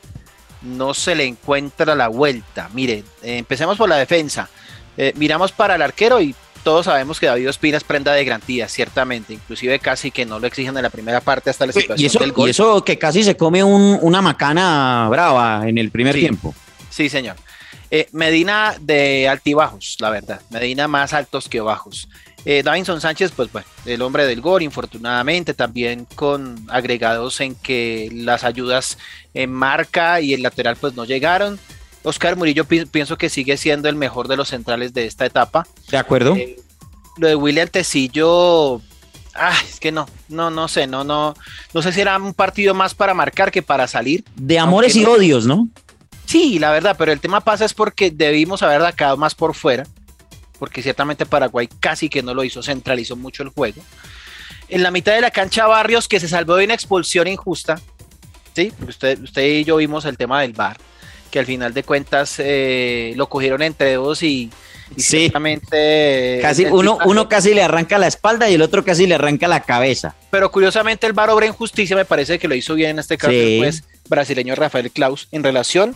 no 0.61 0.93
se 0.93 1.15
le 1.15 1.25
encuentra 1.25 1.95
la 1.95 2.07
vuelta. 2.07 2.69
Mire, 2.73 3.03
eh, 3.21 3.37
empecemos 3.37 3.77
por 3.77 3.89
la 3.89 3.97
defensa. 3.97 4.49
miramos 5.15 5.51
para 5.51 5.75
el 5.75 5.81
arquero 5.81 6.21
y 6.21 6.33
todos 6.63 6.85
sabemos 6.85 7.19
que 7.19 7.25
David 7.27 7.49
Ospina 7.49 7.77
es 7.77 7.83
prenda 7.83 8.13
de 8.13 8.23
garantía, 8.23 8.67
ciertamente, 8.69 9.33
inclusive 9.33 9.77
casi 9.79 10.09
que 10.09 10.25
no 10.25 10.39
lo 10.39 10.47
exigen 10.47 10.75
en 10.75 10.83
la 10.83 10.89
primera 10.89 11.19
parte 11.19 11.49
hasta 11.49 11.65
la 11.65 11.73
situación 11.73 11.99
y 11.99 12.05
eso, 12.05 12.19
del 12.19 12.31
gol. 12.31 12.47
Y 12.47 12.51
eso 12.51 12.83
que 12.83 12.97
casi 12.97 13.23
se 13.23 13.35
come 13.35 13.63
una 13.63 14.21
macana 14.21 15.07
brava 15.09 15.67
en 15.67 15.77
el 15.77 15.91
primer 15.91 16.15
tiempo. 16.15 16.55
Sí, 16.89 17.09
señor. 17.09 17.35
Eh, 17.91 18.07
Medina 18.11 18.75
de 18.79 19.29
altibajos, 19.29 19.97
la 19.99 20.09
verdad. 20.09 20.41
Medina 20.49 20.87
más 20.87 21.13
altos 21.13 21.47
que 21.47 21.61
bajos. 21.61 22.07
Eh, 22.45 22.61
Davinson 22.63 23.01
Sánchez, 23.01 23.31
pues 23.35 23.51
bueno, 23.51 23.67
el 23.85 24.01
hombre 24.01 24.25
del 24.25 24.39
gol, 24.39 24.61
infortunadamente, 24.61 25.53
también 25.53 26.05
con 26.15 26.63
agregados 26.69 27.41
en 27.41 27.55
que 27.55 28.09
las 28.13 28.43
ayudas 28.43 28.97
en 29.33 29.51
marca 29.51 30.21
y 30.21 30.33
el 30.33 30.43
lateral 30.43 30.75
pues 30.75 30.93
no 30.93 31.05
llegaron. 31.05 31.59
Oscar 32.03 32.35
Murillo 32.35 32.65
pienso 32.65 33.17
que 33.17 33.29
sigue 33.29 33.57
siendo 33.57 33.89
el 33.89 33.95
mejor 33.95 34.27
de 34.27 34.37
los 34.37 34.49
centrales 34.49 34.93
de 34.93 35.07
esta 35.07 35.25
etapa. 35.25 35.65
De 35.89 35.97
acuerdo. 35.97 36.35
Eh, 36.35 36.57
lo 37.17 37.27
de 37.27 37.35
William 37.35 37.67
Tecillo, 37.67 38.81
Ah, 39.35 39.53
es 39.67 39.81
que 39.81 39.91
no, 39.91 40.07
no, 40.29 40.49
no 40.49 40.69
sé, 40.69 40.87
no, 40.87 41.03
no, 41.03 41.35
no 41.73 41.81
sé 41.81 41.91
si 41.91 41.99
era 41.99 42.17
un 42.17 42.33
partido 42.33 42.73
más 42.73 42.95
para 42.95 43.13
marcar 43.13 43.51
que 43.51 43.61
para 43.61 43.85
salir. 43.85 44.23
De 44.35 44.57
amores 44.57 44.95
y 44.95 45.03
odios, 45.03 45.45
¿no? 45.45 45.67
Sí, 46.25 46.57
la 46.57 46.71
verdad, 46.71 46.95
pero 46.97 47.11
el 47.11 47.19
tema 47.19 47.41
pasa 47.41 47.65
es 47.65 47.73
porque 47.73 48.11
debimos 48.11 48.63
haber 48.63 48.81
sacado 48.81 49.17
más 49.17 49.35
por 49.35 49.53
fuera, 49.53 49.85
porque 50.65 50.81
ciertamente 50.81 51.27
Paraguay 51.27 51.69
casi 51.79 52.09
que 52.09 52.23
no 52.23 52.33
lo 52.33 52.43
hizo, 52.43 52.63
centralizó 52.63 53.15
mucho 53.15 53.43
el 53.43 53.49
juego. 53.49 53.83
En 54.67 54.81
la 54.81 54.89
mitad 54.89 55.13
de 55.13 55.21
la 55.21 55.29
cancha 55.29 55.67
Barrios, 55.67 56.07
que 56.07 56.19
se 56.19 56.27
salvó 56.27 56.55
de 56.55 56.65
una 56.65 56.73
expulsión 56.73 57.27
injusta, 57.27 57.79
¿sí? 58.55 58.73
Usted, 58.87 59.19
usted 59.21 59.43
y 59.43 59.63
yo 59.63 59.75
vimos 59.75 60.05
el 60.05 60.17
tema 60.17 60.41
del 60.41 60.53
bar, 60.53 60.77
que 61.29 61.37
al 61.37 61.45
final 61.45 61.71
de 61.71 61.83
cuentas 61.83 62.37
eh, 62.39 63.13
lo 63.15 63.29
cogieron 63.29 63.61
entre 63.61 63.93
dos 63.93 64.23
y, 64.23 64.49
sí. 64.97 65.31
casi 66.41 66.65
uno, 66.65 66.97
uno 67.05 67.29
casi 67.29 67.53
le 67.53 67.61
arranca 67.61 67.99
la 67.99 68.07
espalda 68.07 68.49
y 68.49 68.55
el 68.55 68.63
otro 68.63 68.83
casi 68.83 69.05
le 69.05 69.13
arranca 69.13 69.47
la 69.47 69.59
cabeza. 69.59 70.15
Pero 70.31 70.51
curiosamente 70.51 71.05
el 71.05 71.13
bar 71.13 71.29
obra 71.29 71.45
en 71.45 71.53
justicia, 71.53 71.95
me 71.95 72.05
parece 72.05 72.39
que 72.39 72.47
lo 72.47 72.55
hizo 72.55 72.73
bien 72.73 72.89
en 72.89 72.99
este 72.99 73.19
caso 73.19 73.35
pues 73.59 73.83
brasileño 74.09 74.55
Rafael 74.55 74.89
Klaus 74.89 75.27
en 75.31 75.43
relación 75.43 75.95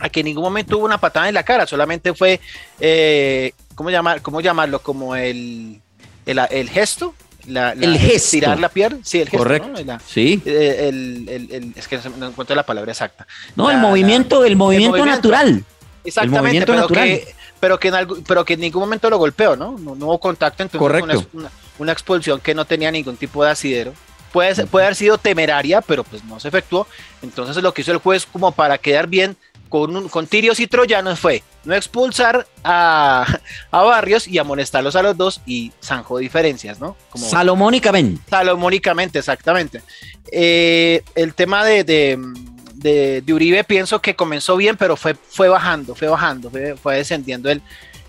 a 0.00 0.08
que 0.08 0.20
en 0.20 0.26
ningún 0.26 0.44
momento 0.44 0.78
hubo 0.78 0.84
una 0.84 0.98
patada 0.98 1.28
en 1.28 1.34
la 1.34 1.42
cara, 1.42 1.66
solamente 1.66 2.14
fue, 2.14 2.40
eh, 2.80 3.52
¿cómo, 3.74 3.90
llamar, 3.90 4.22
¿cómo 4.22 4.40
llamarlo? 4.40 4.80
Como 4.80 5.16
el, 5.16 5.80
el, 6.26 6.70
gesto. 6.70 7.14
La, 7.46 7.72
el 7.72 7.98
gesto. 7.98 8.30
Tirar 8.30 8.60
la 8.60 8.68
pierna. 8.68 9.00
Sí, 9.02 9.20
el 9.20 9.28
gesto. 9.28 9.38
Correcto. 9.38 9.98
sí. 10.06 10.42
Eh, 10.44 10.88
el, 10.88 11.72
es 11.74 11.88
que 11.88 11.98
no 12.16 12.28
encuentro 12.28 12.54
la 12.54 12.64
palabra 12.64 12.92
exacta. 12.92 13.26
No, 13.56 13.70
el, 13.70 13.78
movimiento, 13.78 14.44
el 14.44 14.56
movimiento, 14.56 15.04
natural. 15.04 15.64
Exactamente, 16.04 16.64
pero, 16.64 16.86
Que, 16.88 17.34
pero, 17.60 17.78
que 17.78 17.88
en 17.88 18.24
pero 18.26 18.44
que 18.44 18.54
en 18.54 18.60
ningún 18.60 18.80
momento 18.80 19.10
lo 19.10 19.18
golpeó, 19.18 19.56
¿no? 19.56 19.76
No, 19.78 19.92
hubo 19.92 20.18
contacto, 20.18 20.62
entonces 20.62 20.78
Correcto. 20.78 21.26
Una, 21.32 21.50
una, 21.78 21.92
expulsión 21.92 22.40
que 22.40 22.54
no 22.54 22.64
tenía 22.64 22.90
ningún 22.90 23.16
tipo 23.16 23.44
de 23.44 23.50
asidero. 23.50 23.92
Puede, 24.32 24.66
puede 24.66 24.86
haber 24.86 24.96
sido 24.96 25.18
temeraria, 25.18 25.80
pero 25.80 26.04
pues 26.04 26.22
no 26.24 26.38
se 26.38 26.48
efectuó. 26.48 26.86
Entonces 27.22 27.62
lo 27.62 27.72
que 27.74 27.80
hizo 27.82 27.92
el 27.92 27.98
juez 27.98 28.26
como 28.26 28.52
para 28.52 28.78
quedar 28.78 29.06
bien 29.06 29.36
con, 29.68 30.08
con 30.08 30.26
tirios 30.26 30.60
y 30.60 30.66
troyanos 30.66 31.18
fue 31.18 31.42
no 31.64 31.74
expulsar 31.74 32.46
a, 32.64 33.26
Barrios 33.70 34.26
y 34.26 34.38
amonestarlos 34.38 34.96
a 34.96 35.02
los 35.02 35.16
dos 35.16 35.40
y 35.46 35.72
zanjó 35.82 36.18
diferencias, 36.18 36.80
¿no? 36.80 36.96
Como, 37.10 37.28
salomónicamente. 37.28 38.20
Salomónicamente, 38.28 39.18
exactamente. 39.18 39.82
Eh, 40.30 41.02
el 41.14 41.34
tema 41.34 41.64
de, 41.64 41.84
de, 41.84 43.32
Uribe 43.32 43.64
pienso 43.64 44.00
que 44.00 44.16
comenzó 44.16 44.56
bien, 44.56 44.76
pero 44.76 44.96
fue, 44.96 45.14
fue 45.14 45.48
bajando, 45.48 45.94
fue 45.94 46.08
bajando, 46.08 46.50
fue, 46.50 46.96
descendiendo 46.96 47.50
el, 47.50 47.62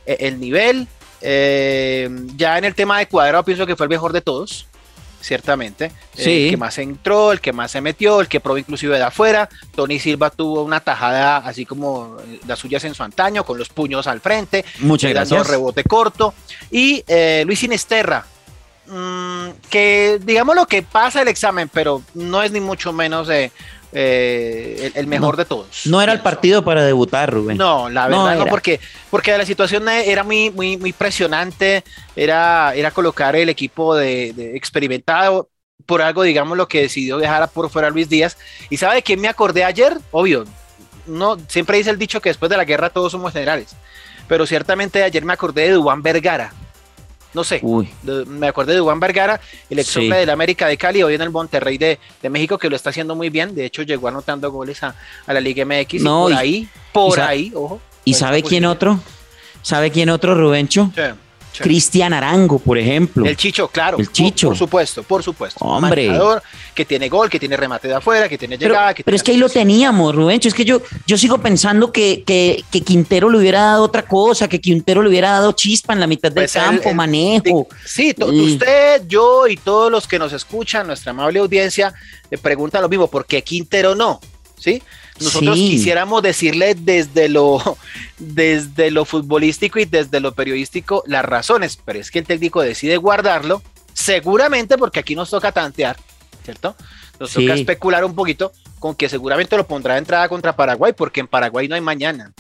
el 0.05 0.39
nivel. 0.39 0.87
Eh, 1.21 2.09
ya 2.37 2.57
en 2.57 2.65
el 2.65 2.75
tema 2.75 2.99
de 2.99 3.07
Cuadrado 3.07 3.43
pienso 3.43 3.65
que 3.65 3.75
fue 3.75 3.87
el 3.87 3.89
mejor 3.89 4.13
de 4.13 4.21
todos 4.21 4.69
ciertamente. 5.21 5.91
El 6.15 6.49
que 6.51 6.57
más 6.57 6.77
entró, 6.77 7.31
el 7.31 7.41
que 7.41 7.53
más 7.53 7.71
se 7.71 7.81
metió, 7.81 8.21
el 8.21 8.27
que 8.27 8.39
probó 8.39 8.57
inclusive 8.57 8.97
de 8.97 9.03
afuera. 9.03 9.49
Tony 9.75 9.99
Silva 9.99 10.29
tuvo 10.29 10.63
una 10.63 10.79
tajada 10.79 11.38
así 11.38 11.65
como 11.65 12.17
las 12.47 12.59
suyas 12.59 12.83
en 12.83 12.93
su 12.93 13.03
antaño, 13.03 13.43
con 13.43 13.57
los 13.57 13.69
puños 13.69 14.07
al 14.07 14.21
frente. 14.21 14.65
Muchas 14.79 15.11
gracias. 15.11 15.47
rebote 15.47 15.83
corto. 15.83 16.33
Y 16.71 17.03
eh, 17.07 17.43
Luis 17.45 17.63
Inesterra, 17.63 18.25
mm, 18.88 19.49
que 19.69 20.19
digamos 20.21 20.55
lo 20.55 20.65
que 20.65 20.83
pasa 20.83 21.21
el 21.21 21.27
examen, 21.27 21.69
pero 21.69 22.01
no 22.13 22.41
es 22.43 22.51
ni 22.51 22.59
mucho 22.59 22.93
menos 22.93 23.27
de 23.27 23.51
eh, 23.91 24.91
el, 24.96 25.08
mejor 25.08 25.36
de 25.38 25.46
todos. 25.46 25.86
No 25.86 26.01
era 26.01 26.13
el 26.13 26.22
partido 26.22 26.63
para 26.63 26.84
debutar, 26.84 27.31
Rubén. 27.31 27.58
No, 27.58 27.89
la 27.89 28.08
verdad 28.08 28.38
no, 28.38 28.46
porque, 28.46 28.79
porque 29.10 29.38
la 29.38 29.46
situación 29.46 29.88
era 29.89 30.24
muy, 30.24 30.51
muy, 30.51 30.77
muy 30.77 30.93
presionante, 30.93 31.84
era, 32.15 32.74
era 32.75 32.91
colocar 32.91 33.36
el 33.36 33.50
equipo 33.50 33.96
de, 33.96 34.55
experimentado, 34.55 35.50
por 35.86 36.01
algo, 36.01 36.24
digamos, 36.24 36.58
lo 36.58 36.67
que 36.67 36.81
decidió 36.81 37.17
dejar 37.17 37.50
por 37.50 37.69
fuera 37.69 37.89
Luis 37.89 38.10
Díaz. 38.10 38.38
¿Y 38.69 38.77
sabe 38.77 38.96
de 38.96 39.03
quién 39.03 39.19
me 39.19 39.27
acordé 39.27 39.63
ayer? 39.63 39.98
Obvio, 40.12 40.46
no, 41.08 41.38
siempre 41.48 41.77
dice 41.77 41.89
el 41.89 41.98
dicho 41.98 42.22
que 42.22 42.29
después 42.29 42.50
de 42.50 42.58
la 42.58 42.65
guerra 42.65 42.91
todos 42.91 43.12
somos 43.12 43.34
generales, 43.34 43.75
pero 44.27 44.46
ciertamente 44.46 45.01
ayer 45.03 45.25
me 45.25 45.34
acordé 45.34 45.63
de 45.63 45.72
Dubán 45.72 46.03
Vergara 46.03 46.53
no 47.33 47.43
sé, 47.43 47.62
me 48.27 48.48
acordé 48.48 48.74
de 48.74 48.79
Juan 48.79 49.00
Vergara, 49.00 49.39
el 49.69 49.79
ex 49.79 49.95
hombre 49.98 50.19
del 50.19 50.29
América 50.29 50.67
de 50.67 50.77
Cali, 50.77 51.03
hoy 51.03 51.13
en 51.15 51.21
el 51.21 51.29
Monterrey 51.29 51.77
de, 51.77 52.00
México, 52.29 52.57
que 52.57 52.69
lo 52.69 52.75
está 52.75 52.89
haciendo 52.89 53.15
muy 53.15 53.29
bien. 53.29 53.53
De 53.53 53.65
hecho, 53.65 53.83
llegó 53.83 54.07
anotando 54.07 54.51
goles 54.51 54.81
a, 54.83 54.95
la 55.27 55.39
Liga 55.39 55.65
MX. 55.65 56.03
por 56.03 56.33
ahí, 56.33 56.67
por 56.91 57.19
ahí, 57.19 57.51
ojo. 57.53 57.81
¿Y 58.05 58.13
sabe 58.15 58.41
quién 58.41 58.65
otro? 58.65 59.00
¿Sabe 59.62 59.91
quién 59.91 60.09
otro, 60.09 60.36
Rubencho? 60.36 60.91
Cristian 61.59 62.13
Arango, 62.13 62.59
por 62.59 62.77
ejemplo. 62.77 63.25
El 63.25 63.35
Chicho, 63.37 63.67
claro. 63.67 63.97
El 63.97 64.11
Chicho. 64.11 64.49
Por, 64.49 64.57
supuesto, 64.57 65.03
por 65.03 65.23
supuesto. 65.23 65.63
Hombre. 65.63 66.09
Que 66.73 66.85
tiene 66.85 67.09
gol, 67.09 67.29
que 67.29 67.39
tiene 67.39 67.57
remate 67.57 67.87
de 67.87 67.95
afuera, 67.95 68.29
que 68.29 68.37
tiene 68.37 68.57
llegada. 68.57 68.93
Pero, 69.03 69.15
es 69.15 69.23
que 69.23 69.31
ahí 69.31 69.37
lo 69.37 69.49
teníamos, 69.49 70.15
Rubencho. 70.15 70.47
Es 70.47 70.53
que 70.53 70.65
yo, 70.65 70.81
yo 71.05 71.17
sigo 71.17 71.37
pensando 71.39 71.91
que, 71.91 72.23
que, 72.23 72.81
Quintero 72.81 73.29
le 73.29 73.37
hubiera 73.37 73.61
dado 73.61 73.83
otra 73.83 74.03
cosa, 74.03 74.47
que 74.47 74.59
Quintero 74.59 75.03
le 75.03 75.09
hubiera 75.09 75.31
dado 75.31 75.51
chispa 75.51 75.93
en 75.93 75.99
la 75.99 76.07
mitad 76.07 76.31
del 76.31 76.45
pues 76.45 76.53
campo, 76.53 76.93
manejo. 76.93 77.67
Sí, 77.85 78.15
usted, 78.17 79.03
yo 79.07 79.47
y 79.47 79.57
todos 79.57 79.91
los 79.91 80.07
que 80.07 80.17
nos 80.17 80.33
escuchan, 80.33 80.87
nuestra 80.87 81.11
amable 81.11 81.39
audiencia, 81.39 81.93
le 82.29 82.37
preguntan 82.37 82.81
lo 82.81 82.89
mismo, 82.89 83.09
¿por 83.09 83.25
qué 83.25 83.41
Quintero 83.41 83.95
no? 83.95 84.19
¿Sí? 84.59 84.83
Nosotros 85.19 85.55
quisiéramos 85.57 86.21
decirle 86.21 86.75
desde 86.75 87.29
lo, 87.29 87.77
desde 88.17 88.91
lo 88.91 89.05
futbolístico 89.05 89.79
y 89.79 89.85
desde 89.85 90.19
lo 90.19 90.33
periodístico 90.33 91.03
las 91.07 91.25
razones, 91.25 91.77
pero 91.83 91.99
es 91.99 92.11
que 92.11 92.19
el 92.19 92.25
técnico 92.25 92.61
decide 92.61 92.97
guardarlo, 92.97 93.61
seguramente 93.93 94.77
porque 94.77 94.99
aquí 94.99 95.15
nos 95.15 95.29
toca 95.29 95.51
tantear, 95.51 95.97
¿cierto? 96.43 96.75
Nos 97.19 97.33
toca 97.33 97.53
especular 97.53 98.05
un 98.05 98.15
poquito 98.15 98.53
con 98.79 98.95
que 98.95 99.09
seguramente 99.09 99.57
lo 99.57 99.67
pondrá 99.67 99.95
de 99.95 99.99
entrada 99.99 100.29
contra 100.29 100.55
Paraguay, 100.55 100.93
porque 100.93 101.19
en 101.19 101.27
Paraguay 101.27 101.67
no 101.67 101.75
hay 101.75 101.81
mañana. 101.81 102.31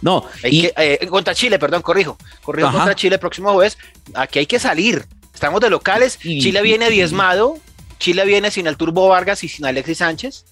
No, 0.00 0.24
hay 0.42 0.62
que, 0.62 0.74
eh, 0.76 1.06
contra 1.08 1.34
Chile, 1.34 1.58
perdón, 1.58 1.82
corrijo. 1.82 2.18
Corrijo 2.42 2.70
contra 2.72 2.94
Chile 2.94 3.14
el 3.14 3.20
próximo 3.20 3.52
jueves. 3.52 3.78
Aquí 4.14 4.40
hay 4.40 4.46
que 4.46 4.58
salir. 4.58 5.06
Estamos 5.32 5.60
de 5.60 5.70
locales. 5.70 6.18
Chile 6.18 6.60
viene 6.62 6.90
diezmado. 6.90 7.58
Chile 7.98 8.24
viene 8.24 8.50
sin 8.50 8.66
el 8.66 8.76
Turbo 8.76 9.08
Vargas 9.08 9.44
y 9.44 9.48
sin 9.48 9.64
Alexis 9.64 9.98
Sánchez. 9.98 10.44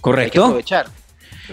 Correcto. 0.00 0.40
Hay 0.40 0.48
que 0.48 0.50
aprovechar. 0.50 0.86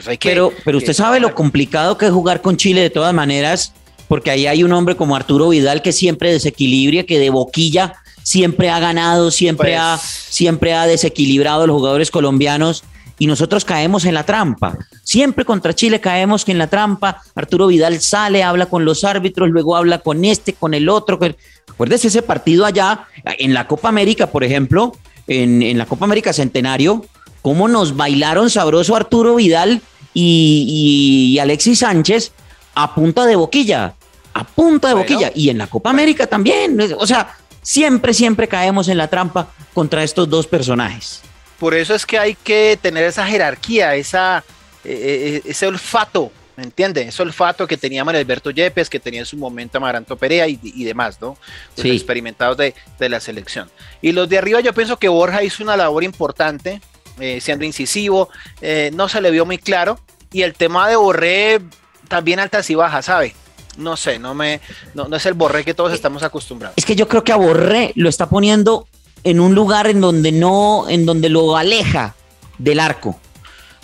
Pues 0.03 0.17
pero, 0.21 0.53
pero 0.63 0.77
usted 0.77 0.93
sabe 0.93 1.19
lo 1.19 1.33
complicado 1.33 1.97
que 1.97 2.05
es 2.05 2.11
jugar 2.11 2.41
con 2.41 2.57
Chile 2.57 2.81
de 2.81 2.89
todas 2.89 3.13
maneras, 3.13 3.73
porque 4.07 4.29
ahí 4.29 4.45
hay 4.45 4.63
un 4.63 4.71
hombre 4.71 4.95
como 4.95 5.15
Arturo 5.15 5.49
Vidal 5.49 5.81
que 5.81 5.91
siempre 5.91 6.31
desequilibra, 6.31 7.03
que 7.03 7.19
de 7.19 7.29
boquilla 7.29 7.95
siempre 8.21 8.69
ha 8.69 8.79
ganado, 8.79 9.31
siempre, 9.31 9.75
ha, 9.75 9.97
pues 9.97 10.25
siempre 10.29 10.73
ha 10.73 10.85
desequilibrado 10.85 11.63
a 11.63 11.67
los 11.67 11.75
jugadores 11.75 12.11
colombianos 12.11 12.83
y 13.17 13.25
nosotros 13.25 13.65
caemos 13.65 14.05
en 14.05 14.13
la 14.13 14.23
trampa. 14.23 14.77
Siempre 15.03 15.45
contra 15.45 15.73
Chile 15.73 15.99
caemos 15.99 16.47
en 16.47 16.57
la 16.57 16.67
trampa. 16.67 17.21
Arturo 17.33 17.67
Vidal 17.67 17.99
sale, 17.99 18.43
habla 18.43 18.67
con 18.67 18.85
los 18.85 19.03
árbitros, 19.03 19.49
luego 19.49 19.75
habla 19.75 19.99
con 19.99 20.25
este, 20.25 20.53
con 20.53 20.73
el 20.73 20.89
otro. 20.89 21.19
Acuérdese 21.67 22.09
ese 22.09 22.21
partido 22.21 22.65
allá 22.65 23.07
en 23.39 23.53
la 23.53 23.67
Copa 23.67 23.89
América, 23.89 24.27
por 24.27 24.43
ejemplo, 24.43 24.91
en, 25.25 25.63
en 25.63 25.77
la 25.77 25.85
Copa 25.85 26.05
América 26.05 26.33
Centenario, 26.33 27.05
cómo 27.47 27.69
nos 27.69 27.95
bailaron 27.95 28.49
sabroso 28.49 28.93
Arturo 28.93 29.35
Vidal 29.35 29.81
y, 30.13 31.37
Alexis 31.41 31.79
Sánchez 31.79 32.33
a 32.75 32.93
punta 32.93 33.25
de 33.25 33.37
boquilla, 33.37 33.93
a 34.33 34.43
punta 34.43 34.89
de 34.89 34.95
boquilla. 34.95 35.31
Y 35.33 35.47
en 35.47 35.57
la 35.57 35.67
Copa 35.67 35.89
América 35.89 36.27
también. 36.27 36.77
O 36.99 37.07
sea, 37.07 37.37
siempre, 37.61 38.13
siempre 38.13 38.49
caemos 38.49 38.89
en 38.89 38.97
la 38.97 39.07
trampa 39.07 39.47
contra 39.73 40.03
estos 40.03 40.29
dos 40.29 40.45
personajes. 40.45 41.21
Por 41.57 41.73
eso 41.73 41.95
es 41.95 42.05
que 42.05 42.19
hay 42.19 42.35
que 42.35 42.77
tener 42.81 43.05
esa 43.05 43.25
jerarquía, 43.25 43.95
esa, 43.95 44.43
eh, 44.83 45.41
eh, 45.45 45.49
ese 45.49 45.67
olfato, 45.67 46.29
¿me 46.57 46.63
entiendes? 46.63 47.07
Ese 47.07 47.21
olfato 47.21 47.65
que 47.65 47.77
tenía 47.77 48.03
Manuel 48.03 48.25
Alberto 48.25 48.51
Yepes, 48.51 48.89
que 48.89 48.99
tenía 48.99 49.21
en 49.21 49.25
su 49.25 49.37
momento 49.37 49.77
Amaranto 49.77 50.17
Perea 50.17 50.49
y, 50.49 50.83
demás, 50.83 51.17
¿no? 51.21 51.37
Los 51.77 51.85
experimentados 51.85 52.57
de, 52.57 52.73
la 52.99 53.21
selección. 53.21 53.71
Y 54.01 54.11
los 54.11 54.27
de 54.27 54.37
arriba 54.37 54.59
yo 54.59 54.73
pienso 54.73 54.97
que 54.97 55.07
Borja 55.07 55.43
hizo 55.43 55.63
una 55.63 55.77
labor 55.77 56.03
importante, 56.03 56.81
eh, 57.19 57.39
siendo 57.41 57.65
incisivo, 57.65 58.29
eh, 58.62 58.91
no 58.93 59.09
se 59.09 59.21
le 59.21 59.31
vio 59.31 59.45
muy 59.45 59.57
claro. 59.57 60.00
Y 60.31 60.41
el 60.41 60.53
tema 60.53 60.88
de 60.89 60.95
Borré, 60.95 61.62
también 62.07 62.39
altas 62.39 62.69
y 62.69 62.75
bajas, 62.75 63.05
¿sabe? 63.05 63.33
No 63.77 63.95
sé, 63.95 64.19
no, 64.19 64.33
me, 64.33 64.59
no, 64.93 65.15
es 65.15 65.25
el 65.25 65.33
Borré 65.33 65.63
que 65.63 65.74
todos 65.74 65.93
estamos 65.93 66.24
acostumbrados. 66.24 66.77
Es 66.77 66.86
que 66.86 66.95
yo 66.95 67.07
creo 67.07 67.24
que 67.24 67.31
a 67.31 67.38
Borré 67.38 67.91
lo 67.95 68.09
está 68.09 68.27
poniendo 68.27 68.88
en 69.24 69.39
un 69.39 69.55
lugar 69.55 69.88
en 69.88 70.01
donde 70.01 70.31
no, 70.31 70.86
en 70.89 71.05
donde 71.05 71.29
lo 71.29 71.55
aleja 71.55 72.15
del 72.57 72.79
arco. 72.79 73.19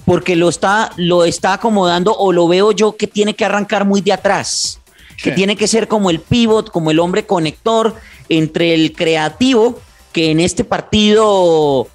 Porque 0.05 0.35
lo 0.35 0.49
está, 0.49 0.91
lo 0.97 1.23
está 1.23 1.53
acomodando 1.53 2.13
o 2.13 2.33
lo 2.33 2.47
veo 2.47 2.71
yo 2.71 2.97
que 2.97 3.07
tiene 3.07 3.35
que 3.35 3.45
arrancar 3.45 3.85
muy 3.85 4.01
de 4.01 4.13
atrás. 4.13 4.79
Que 5.21 5.31
tiene 5.31 5.55
que 5.55 5.67
ser 5.67 5.87
como 5.87 6.09
el 6.09 6.19
pivot, 6.19 6.69
como 6.69 6.91
el 6.91 6.99
hombre 6.99 7.25
conector 7.25 7.95
entre 8.27 8.73
el 8.73 8.91
creativo, 8.93 9.79
que 10.11 10.31
en 10.31 10.41
este 10.41 10.65
partido 10.65 11.87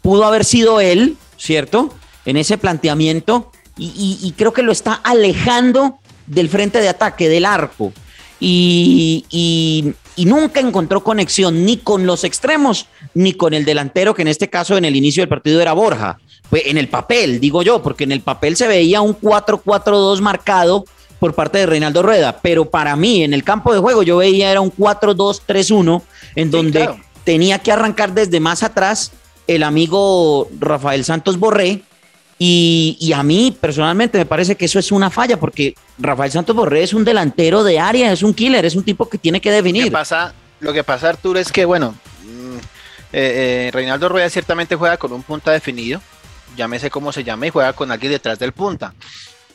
pudo 0.00 0.24
haber 0.24 0.44
sido 0.44 0.80
él, 0.80 1.16
¿cierto? 1.36 1.94
En 2.24 2.36
ese 2.36 2.58
planteamiento 2.58 3.50
y, 3.76 4.34
creo 4.36 4.52
que 4.52 4.62
lo 4.62 4.70
está 4.70 4.94
alejando 4.94 5.98
del 6.26 6.48
frente 6.48 6.80
de 6.80 6.88
ataque, 6.88 7.28
del 7.28 7.44
arco. 7.44 7.92
y, 8.38 9.24
y, 9.30 10.24
nunca 10.24 10.60
encontró 10.60 11.02
conexión 11.02 11.64
ni 11.64 11.78
con 11.78 12.06
los 12.06 12.22
extremos 12.22 12.86
ni 13.14 13.32
con 13.32 13.54
el 13.54 13.64
delantero, 13.64 14.14
que 14.14 14.22
en 14.22 14.28
este 14.28 14.48
caso 14.48 14.76
en 14.76 14.84
el 14.84 14.94
inicio 14.94 15.22
del 15.22 15.28
partido 15.28 15.60
era 15.60 15.72
Borja. 15.72 16.18
Pues 16.50 16.64
en 16.66 16.76
el 16.76 16.88
papel, 16.88 17.40
digo 17.40 17.62
yo, 17.62 17.82
porque 17.82 18.04
en 18.04 18.12
el 18.12 18.20
papel 18.20 18.56
se 18.56 18.68
veía 18.68 19.00
un 19.00 19.18
4-4-2 19.18 20.20
marcado 20.20 20.84
por 21.18 21.34
parte 21.34 21.58
de 21.58 21.66
Reinaldo 21.66 22.02
Rueda, 22.02 22.40
pero 22.42 22.68
para 22.68 22.96
mí 22.96 23.22
en 23.22 23.32
el 23.32 23.44
campo 23.44 23.72
de 23.72 23.78
juego 23.78 24.02
yo 24.02 24.16
veía 24.16 24.50
era 24.50 24.60
un 24.60 24.72
4-2-3-1 24.72 26.02
en 26.34 26.50
donde 26.50 26.88
tenía 27.24 27.60
que 27.60 27.70
arrancar 27.70 28.12
desde 28.12 28.40
más 28.40 28.62
atrás 28.64 29.12
el 29.46 29.62
amigo 29.62 30.48
Rafael 30.58 31.04
Santos 31.04 31.38
Borré 31.38 31.82
y, 32.38 33.12
a 33.14 33.22
mí 33.22 33.56
personalmente 33.60 34.18
me 34.18 34.26
parece 34.26 34.56
que 34.56 34.64
eso 34.64 34.78
es 34.80 34.90
una 34.90 35.10
falla 35.10 35.38
porque 35.38 35.76
Rafael 35.98 36.32
Santos 36.32 36.56
Borré 36.56 36.82
es 36.82 36.92
un 36.92 37.04
delantero 37.04 37.62
de 37.62 37.78
área, 37.78 38.10
es 38.10 38.22
un 38.22 38.34
killer, 38.34 38.64
es 38.64 38.74
un 38.74 38.82
tipo 38.82 39.08
que 39.08 39.18
tiene 39.18 39.40
que 39.40 39.52
definir. 39.52 39.84
Lo 39.84 39.90
que 39.90 39.92
pasa, 39.92 40.34
lo 40.58 40.72
que 40.72 40.82
pasa 40.82 41.10
Arturo, 41.10 41.38
es 41.38 41.52
que, 41.52 41.64
bueno, 41.64 41.94
mm, 42.24 42.56
eh, 42.56 42.60
eh, 43.12 43.70
Reinaldo 43.72 44.08
Rueda 44.08 44.28
ciertamente 44.28 44.74
juega 44.74 44.96
con 44.96 45.12
un 45.12 45.22
punta 45.22 45.52
definido, 45.52 46.00
llámese 46.56 46.90
como 46.90 47.12
se 47.12 47.22
llame, 47.22 47.46
y 47.46 47.50
juega 47.50 47.74
con 47.74 47.92
alguien 47.92 48.10
detrás 48.10 48.40
del 48.40 48.52
punta. 48.52 48.92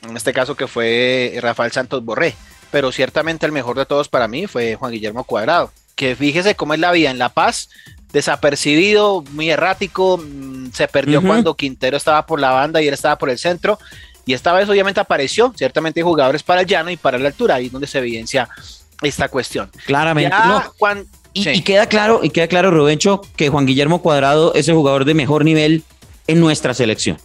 En 0.07 0.15
este 0.15 0.31
caso 0.31 0.55
que 0.55 0.67
fue 0.67 1.37
Rafael 1.41 1.71
Santos 1.71 2.05
Borré. 2.05 2.35
Pero 2.71 2.91
ciertamente 2.91 3.45
el 3.45 3.51
mejor 3.51 3.77
de 3.77 3.85
todos 3.85 4.09
para 4.09 4.27
mí 4.27 4.47
fue 4.47 4.75
Juan 4.75 4.91
Guillermo 4.91 5.23
Cuadrado. 5.23 5.71
Que 5.95 6.15
fíjese 6.15 6.55
cómo 6.55 6.73
es 6.73 6.79
la 6.79 6.91
vida 6.91 7.09
en 7.09 7.17
La 7.17 7.29
Paz, 7.29 7.69
desapercibido, 8.11 9.23
muy 9.31 9.49
errático, 9.49 10.17
mm, 10.17 10.71
se 10.71 10.87
perdió 10.87 11.21
cuando 11.21 11.55
Quintero 11.55 11.97
estaba 11.97 12.25
por 12.25 12.39
la 12.39 12.51
banda 12.51 12.81
y 12.81 12.87
él 12.87 12.93
estaba 12.93 13.17
por 13.17 13.29
el 13.29 13.37
centro. 13.37 13.79
Y 14.25 14.33
esta 14.33 14.51
vez 14.53 14.67
obviamente 14.67 14.99
apareció, 14.99 15.53
ciertamente 15.55 16.01
hay 16.01 16.03
jugadores 16.03 16.43
para 16.43 16.61
el 16.61 16.67
llano 16.67 16.89
y 16.89 16.97
para 16.97 17.17
la 17.17 17.29
altura, 17.29 17.55
ahí 17.55 17.67
es 17.67 17.71
donde 17.71 17.87
se 17.87 17.99
evidencia 17.99 18.49
esta 19.01 19.29
cuestión. 19.29 19.69
Claramente. 19.85 20.35
y, 21.33 21.61
queda 21.61 21.87
claro, 21.87 22.21
y 22.23 22.29
queda 22.29 22.47
claro, 22.47 22.71
Rubencho, 22.71 23.21
que 23.35 23.49
Juan 23.49 23.65
Guillermo 23.65 24.01
Cuadrado 24.01 24.53
es 24.53 24.67
el 24.67 24.75
jugador 24.75 25.05
de 25.05 25.13
mejor 25.13 25.45
nivel 25.45 25.83
en 26.27 26.39
nuestra 26.39 26.73
selección. 26.73 27.17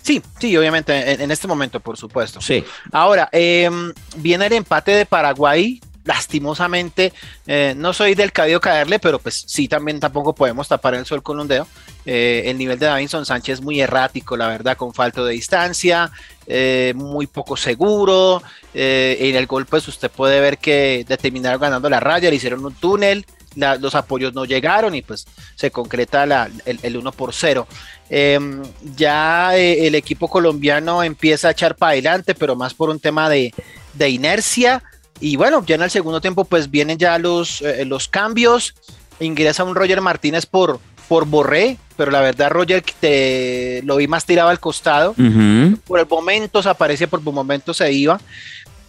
Sí, 0.00 0.22
sí, 0.38 0.56
obviamente, 0.56 1.22
en, 1.22 1.30
este 1.30 1.46
momento, 1.46 1.80
por 1.80 1.96
supuesto. 1.98 2.40
Sí. 2.40 2.64
Ahora, 2.92 3.28
em, 3.32 3.92
viene 4.16 4.46
el 4.46 4.52
empate 4.54 4.92
de 4.92 5.04
Paraguay. 5.04 5.80
Lastimosamente, 6.06 7.12
eh, 7.46 7.74
no 7.76 7.92
soy 7.92 8.14
del 8.14 8.32
cabello 8.32 8.60
caerle, 8.60 8.98
pero 8.98 9.18
pues 9.18 9.44
sí, 9.46 9.68
también 9.68 10.00
tampoco 10.00 10.34
podemos 10.34 10.68
tapar 10.68 10.94
el 10.94 11.04
sol 11.04 11.22
con 11.22 11.38
un 11.38 11.48
dedo. 11.48 11.66
Eh, 12.06 12.44
el 12.46 12.56
nivel 12.56 12.78
de 12.78 12.86
Davinson 12.86 13.26
Sánchez 13.26 13.54
es 13.54 13.60
muy 13.60 13.80
errático, 13.80 14.36
la 14.36 14.48
verdad, 14.48 14.76
con 14.76 14.94
falta 14.94 15.22
de 15.24 15.32
distancia, 15.32 16.10
eh, 16.46 16.94
muy 16.96 17.26
poco 17.26 17.56
seguro. 17.56 18.42
en 18.72 19.34
el 19.36 19.46
gol, 19.46 19.66
pues 19.66 19.88
usted 19.88 20.10
puede 20.10 20.40
ver 20.40 20.58
que 20.58 21.04
terminaron 21.20 21.60
ganando 21.60 21.88
la 21.90 21.98
raya, 21.98 22.30
le 22.30 22.36
hicieron 22.36 22.64
un 22.64 22.74
túnel, 22.74 23.26
los 23.56 23.94
apoyos 23.94 24.34
no 24.34 24.44
llegaron 24.44 24.94
y 24.94 25.02
pues 25.02 25.26
se 25.54 25.70
concreta 25.70 26.24
el, 26.66 26.78
el 26.82 26.96
1 26.96 27.12
por 27.12 27.32
0. 27.32 27.66
Em, 28.08 28.62
ya 28.94 29.56
el 29.56 29.94
equipo 29.94 30.28
colombiano 30.28 31.02
empieza 31.02 31.48
a 31.48 31.50
echar 31.50 31.74
para 31.74 31.92
adelante, 31.92 32.34
pero 32.34 32.54
más 32.54 32.74
por 32.74 32.90
un 32.90 33.00
tema 33.00 33.28
de, 33.28 33.52
inercia. 33.98 34.82
Y 35.20 35.36
bueno, 35.36 35.64
ya 35.66 35.76
en 35.76 35.82
el 35.82 35.90
segundo 35.90 36.20
tiempo 36.20 36.44
pues 36.44 36.70
vienen 36.70 36.98
ya 36.98 37.18
los, 37.18 37.62
eh, 37.62 37.84
los 37.84 38.08
cambios. 38.08 38.74
Ingresa 39.20 39.64
un 39.64 39.74
Roger 39.74 40.00
Martínez 40.00 40.46
por, 40.46 40.78
por 41.08 41.26
Borré, 41.26 41.78
pero 41.96 42.10
la 42.10 42.20
verdad 42.20 42.50
Roger 42.50 42.84
te, 43.00 43.80
lo 43.84 43.96
vi 43.96 44.08
más 44.08 44.26
tirado 44.26 44.50
al 44.50 44.60
costado. 44.60 45.14
Por 45.86 46.00
el 46.00 46.06
momento 46.06 46.62
se 46.62 46.68
aparece, 46.68 47.08
por 47.08 47.22
momento 47.22 47.72
se 47.72 47.90
iba. 47.92 48.20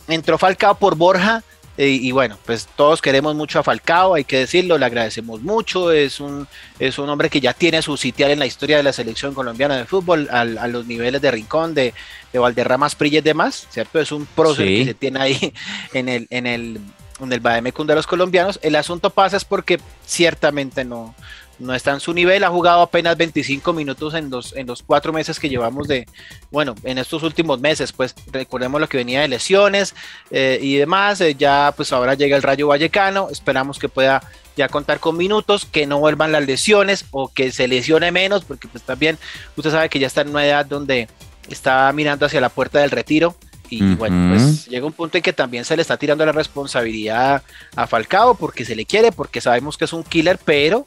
Entró 0.07 0.37
Falcao 0.37 0.75
por 0.77 0.95
Borja 0.95 1.43
y, 1.77 2.11
bueno, 2.11 2.39
pues 2.43 2.67
todos 2.75 3.03
queremos 3.03 3.35
mucho 3.35 3.59
a 3.59 3.63
Falcao, 3.63 4.15
hay 4.15 4.23
que 4.23 4.39
decirlo, 4.39 4.79
le 4.79 4.85
agradecemos 4.85 5.41
mucho. 5.41 5.91
Es 5.91 6.19
un, 6.19 6.47
es 6.79 6.97
un 6.97 7.07
hombre 7.09 7.29
que 7.29 7.39
ya 7.39 7.53
tiene 7.53 7.83
su 7.83 7.97
sitial 7.97 8.31
en 8.31 8.39
la 8.39 8.47
historia 8.47 8.77
de 8.77 8.83
la 8.83 8.93
selección 8.93 9.35
colombiana 9.35 9.77
de 9.77 9.85
fútbol, 9.85 10.27
a 10.31 10.45
los 10.45 10.87
niveles 10.87 11.21
de 11.21 11.29
Rincón, 11.29 11.75
de, 11.75 11.93
de 12.33 12.39
Valderrama, 12.39 12.89
Prilla 12.97 13.19
y 13.19 13.21
demás, 13.21 13.67
¿cierto? 13.69 13.99
Es 13.99 14.11
un 14.11 14.25
prócer 14.25 14.65
que 14.65 14.85
se 14.85 14.93
tiene 14.95 15.19
ahí 15.19 15.53
en 15.93 16.09
el, 16.09 16.27
en 16.31 16.47
el, 16.47 16.79
en 17.19 17.33
el 17.33 17.39
Bademecum 17.39 17.85
de 17.85 17.95
los 17.95 18.07
colombianos. 18.07 18.59
El 18.63 18.75
asunto 18.75 19.11
pasa 19.11 19.37
es 19.37 19.45
porque 19.45 19.79
ciertamente 20.05 20.83
no, 20.83 21.13
no 21.59 21.73
está 21.73 21.91
en 21.91 21.99
su 21.99 22.13
nivel, 22.13 22.43
ha 22.43 22.49
jugado 22.49 22.81
apenas 22.81 23.17
25 23.17 23.73
minutos 23.73 24.13
en 24.13 24.29
los, 24.29 24.55
en 24.55 24.67
los 24.67 24.83
cuatro 24.83 25.11
meses 25.11 25.39
que 25.39 25.49
llevamos 25.49 25.87
de, 25.87 26.07
bueno, 26.51 26.75
en 26.83 26.97
estos 26.97 27.23
últimos 27.23 27.59
meses, 27.59 27.91
pues 27.91 28.15
recordemos 28.31 28.79
lo 28.79 28.87
que 28.87 28.97
venía 28.97 29.21
de 29.21 29.27
lesiones 29.27 29.95
eh, 30.31 30.59
y 30.61 30.75
demás, 30.75 31.19
eh, 31.21 31.35
ya 31.35 31.73
pues 31.75 31.91
ahora 31.91 32.13
llega 32.13 32.35
el 32.35 32.43
Rayo 32.43 32.67
Vallecano, 32.67 33.29
esperamos 33.31 33.79
que 33.79 33.89
pueda 33.89 34.21
ya 34.55 34.67
contar 34.67 34.99
con 34.99 35.17
minutos, 35.17 35.65
que 35.65 35.85
no 35.85 35.99
vuelvan 35.99 36.31
las 36.31 36.45
lesiones 36.45 37.05
o 37.11 37.31
que 37.31 37.51
se 37.51 37.67
lesione 37.67 38.11
menos, 38.11 38.43
porque 38.43 38.67
pues 38.67 38.83
también 38.83 39.17
usted 39.55 39.71
sabe 39.71 39.89
que 39.89 39.99
ya 39.99 40.07
está 40.07 40.21
en 40.21 40.29
una 40.29 40.45
edad 40.45 40.65
donde 40.65 41.07
está 41.49 41.91
mirando 41.93 42.25
hacia 42.25 42.41
la 42.41 42.49
puerta 42.49 42.79
del 42.79 42.91
retiro. 42.91 43.35
Y 43.69 43.95
bueno, 43.95 44.33
pues 44.33 44.65
llega 44.67 44.85
un 44.85 44.93
punto 44.93 45.17
en 45.17 45.21
que 45.21 45.33
también 45.33 45.65
se 45.65 45.75
le 45.75 45.81
está 45.81 45.97
tirando 45.97 46.25
la 46.25 46.31
responsabilidad 46.31 47.43
a 47.75 47.85
Falcao 47.85 48.35
porque 48.35 48.63
se 48.63 48.77
le 48.77 48.85
quiere, 48.85 49.11
porque 49.11 49.41
sabemos 49.41 49.77
que 49.77 49.83
es 49.83 49.91
un 49.91 50.05
killer, 50.05 50.39
pero 50.43 50.85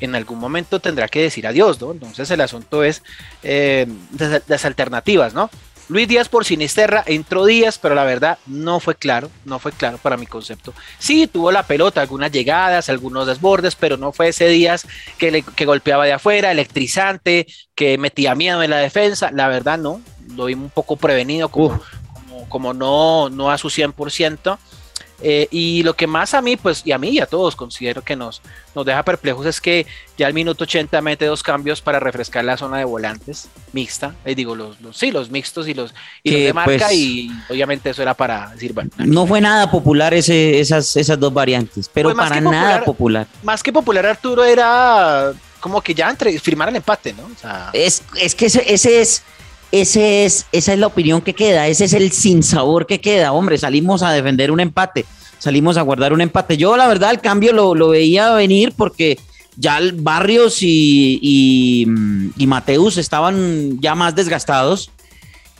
en 0.00 0.14
algún 0.14 0.38
momento 0.38 0.80
tendrá 0.80 1.08
que 1.08 1.22
decir 1.22 1.46
adiós, 1.46 1.80
¿no? 1.80 1.92
Entonces 1.92 2.30
el 2.30 2.40
asunto 2.40 2.84
es 2.84 3.02
eh, 3.42 3.86
las 4.46 4.64
alternativas, 4.64 5.34
¿no? 5.34 5.50
Luis 5.88 6.08
Díaz 6.08 6.28
por 6.28 6.44
Sinisterra 6.44 7.04
entró 7.06 7.44
Díaz, 7.44 7.78
pero 7.78 7.94
la 7.94 8.02
verdad 8.02 8.38
no 8.46 8.80
fue 8.80 8.96
claro, 8.96 9.30
no 9.44 9.60
fue 9.60 9.70
claro 9.70 9.98
para 9.98 10.16
mi 10.16 10.26
concepto. 10.26 10.74
Sí, 10.98 11.28
tuvo 11.28 11.52
la 11.52 11.62
pelota, 11.62 12.00
algunas 12.00 12.32
llegadas, 12.32 12.88
algunos 12.88 13.28
desbordes, 13.28 13.76
pero 13.76 13.96
no 13.96 14.10
fue 14.10 14.28
ese 14.28 14.48
Díaz 14.48 14.86
que, 15.16 15.44
que 15.54 15.64
golpeaba 15.64 16.04
de 16.04 16.12
afuera, 16.12 16.50
electrizante, 16.50 17.46
que 17.76 17.98
metía 17.98 18.34
miedo 18.34 18.64
en 18.64 18.70
la 18.70 18.78
defensa. 18.78 19.30
La 19.32 19.46
verdad 19.46 19.78
no, 19.78 20.00
lo 20.34 20.46
vimos 20.46 20.64
un 20.64 20.70
poco 20.70 20.96
prevenido, 20.96 21.50
como, 21.50 21.80
como, 22.12 22.48
como, 22.48 22.74
no, 22.74 23.28
no 23.30 23.52
a 23.52 23.58
su 23.58 23.68
100%. 23.68 24.58
Eh, 25.22 25.48
y 25.50 25.82
lo 25.82 25.94
que 25.94 26.06
más 26.06 26.34
a 26.34 26.42
mí, 26.42 26.56
pues, 26.56 26.82
y 26.84 26.92
a 26.92 26.98
mí 26.98 27.10
y 27.10 27.20
a 27.20 27.26
todos 27.26 27.56
considero 27.56 28.02
que 28.02 28.16
nos, 28.16 28.42
nos 28.74 28.84
deja 28.84 29.02
perplejos 29.02 29.46
es 29.46 29.60
que 29.60 29.86
ya 30.18 30.26
al 30.26 30.34
minuto 30.34 30.64
80 30.64 31.00
mete 31.00 31.24
dos 31.24 31.42
cambios 31.42 31.80
para 31.80 31.98
refrescar 31.98 32.44
la 32.44 32.56
zona 32.56 32.78
de 32.78 32.84
volantes 32.84 33.48
mixta. 33.72 34.14
Eh, 34.24 34.34
digo, 34.34 34.54
los, 34.54 34.76
sí, 34.92 35.10
los 35.10 35.30
mixtos 35.30 35.68
y 35.68 35.74
los, 35.74 35.94
y 36.22 36.44
de 36.44 36.52
marca, 36.52 36.86
pues, 36.86 36.92
y 36.92 37.30
obviamente 37.48 37.90
eso 37.90 38.02
era 38.02 38.14
para 38.14 38.50
decir, 38.50 38.72
bueno. 38.72 38.90
No 38.98 39.26
fue 39.26 39.40
nada 39.40 39.70
popular 39.70 40.12
ese, 40.12 40.60
esas, 40.60 40.96
esas 40.96 41.18
dos 41.18 41.32
variantes, 41.32 41.90
pero 41.92 42.12
pues 42.12 42.28
para 42.28 42.40
nada 42.40 42.84
popular. 42.84 43.26
Más 43.42 43.62
que 43.62 43.72
popular, 43.72 44.04
Arturo, 44.06 44.44
era 44.44 45.32
como 45.60 45.80
que 45.80 45.94
ya 45.94 46.10
entre, 46.10 46.38
firmar 46.38 46.68
el 46.68 46.76
empate, 46.76 47.14
¿no? 47.14 47.28
es, 47.72 48.02
es 48.20 48.34
que 48.34 48.46
ese, 48.46 48.62
ese 48.72 49.00
es 49.00 49.22
ese 49.72 50.24
es, 50.24 50.46
esa 50.52 50.72
es 50.72 50.78
la 50.78 50.86
opinión 50.86 51.20
que 51.20 51.34
queda, 51.34 51.66
ese 51.68 51.84
es 51.84 51.92
el 51.92 52.12
sinsabor 52.12 52.86
que 52.86 53.00
queda. 53.00 53.32
Hombre, 53.32 53.58
salimos 53.58 54.02
a 54.02 54.12
defender 54.12 54.50
un 54.50 54.60
empate, 54.60 55.04
salimos 55.38 55.76
a 55.76 55.82
guardar 55.82 56.12
un 56.12 56.20
empate. 56.20 56.56
Yo, 56.56 56.76
la 56.76 56.86
verdad, 56.86 57.10
el 57.10 57.20
cambio 57.20 57.52
lo, 57.52 57.88
veía 57.88 58.32
venir 58.32 58.72
porque 58.76 59.18
ya 59.56 59.80
Barrios 59.94 60.62
y, 60.62 61.18
y, 61.22 62.46
Mateus 62.46 62.96
estaban 62.96 63.80
ya 63.80 63.94
más 63.94 64.14
desgastados. 64.14 64.90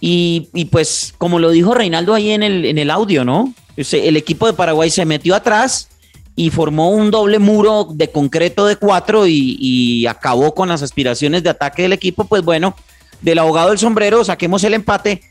Y, 0.01 0.49
pues, 0.71 1.15
como 1.19 1.39
lo 1.39 1.51
dijo 1.51 1.75
Reinaldo 1.75 2.15
ahí 2.15 2.31
en 2.31 2.43
el, 2.43 2.65
en 2.65 2.79
el 2.79 2.91
audio, 2.91 3.25
¿no? 3.25 3.53
El 3.77 4.17
equipo 4.17 4.47
de 4.47 4.53
Paraguay 4.53 4.91
se 4.91 5.05
metió 5.05 5.35
atrás 5.35 5.89
y 6.37 6.51
formó 6.51 6.91
un 6.91 7.11
doble 7.11 7.39
muro 7.39 7.89
de 7.91 8.11
concreto 8.11 8.67
de 8.67 8.77
cuatro 8.77 9.27
y, 9.27 9.57
y 9.59 10.07
acabó 10.07 10.55
con 10.55 10.69
las 10.69 10.83
aspiraciones 10.83 11.43
de 11.43 11.51
ataque 11.51 11.83
del 11.83 11.95
equipo. 11.95 12.25
Pues 12.25 12.43
bueno, 12.43 12.77
del 13.21 13.39
abogado 13.39 13.71
del 13.71 13.79
sombrero, 13.79 14.25
saquemos 14.25 14.63
el 14.65 14.75
empate, 14.75 15.23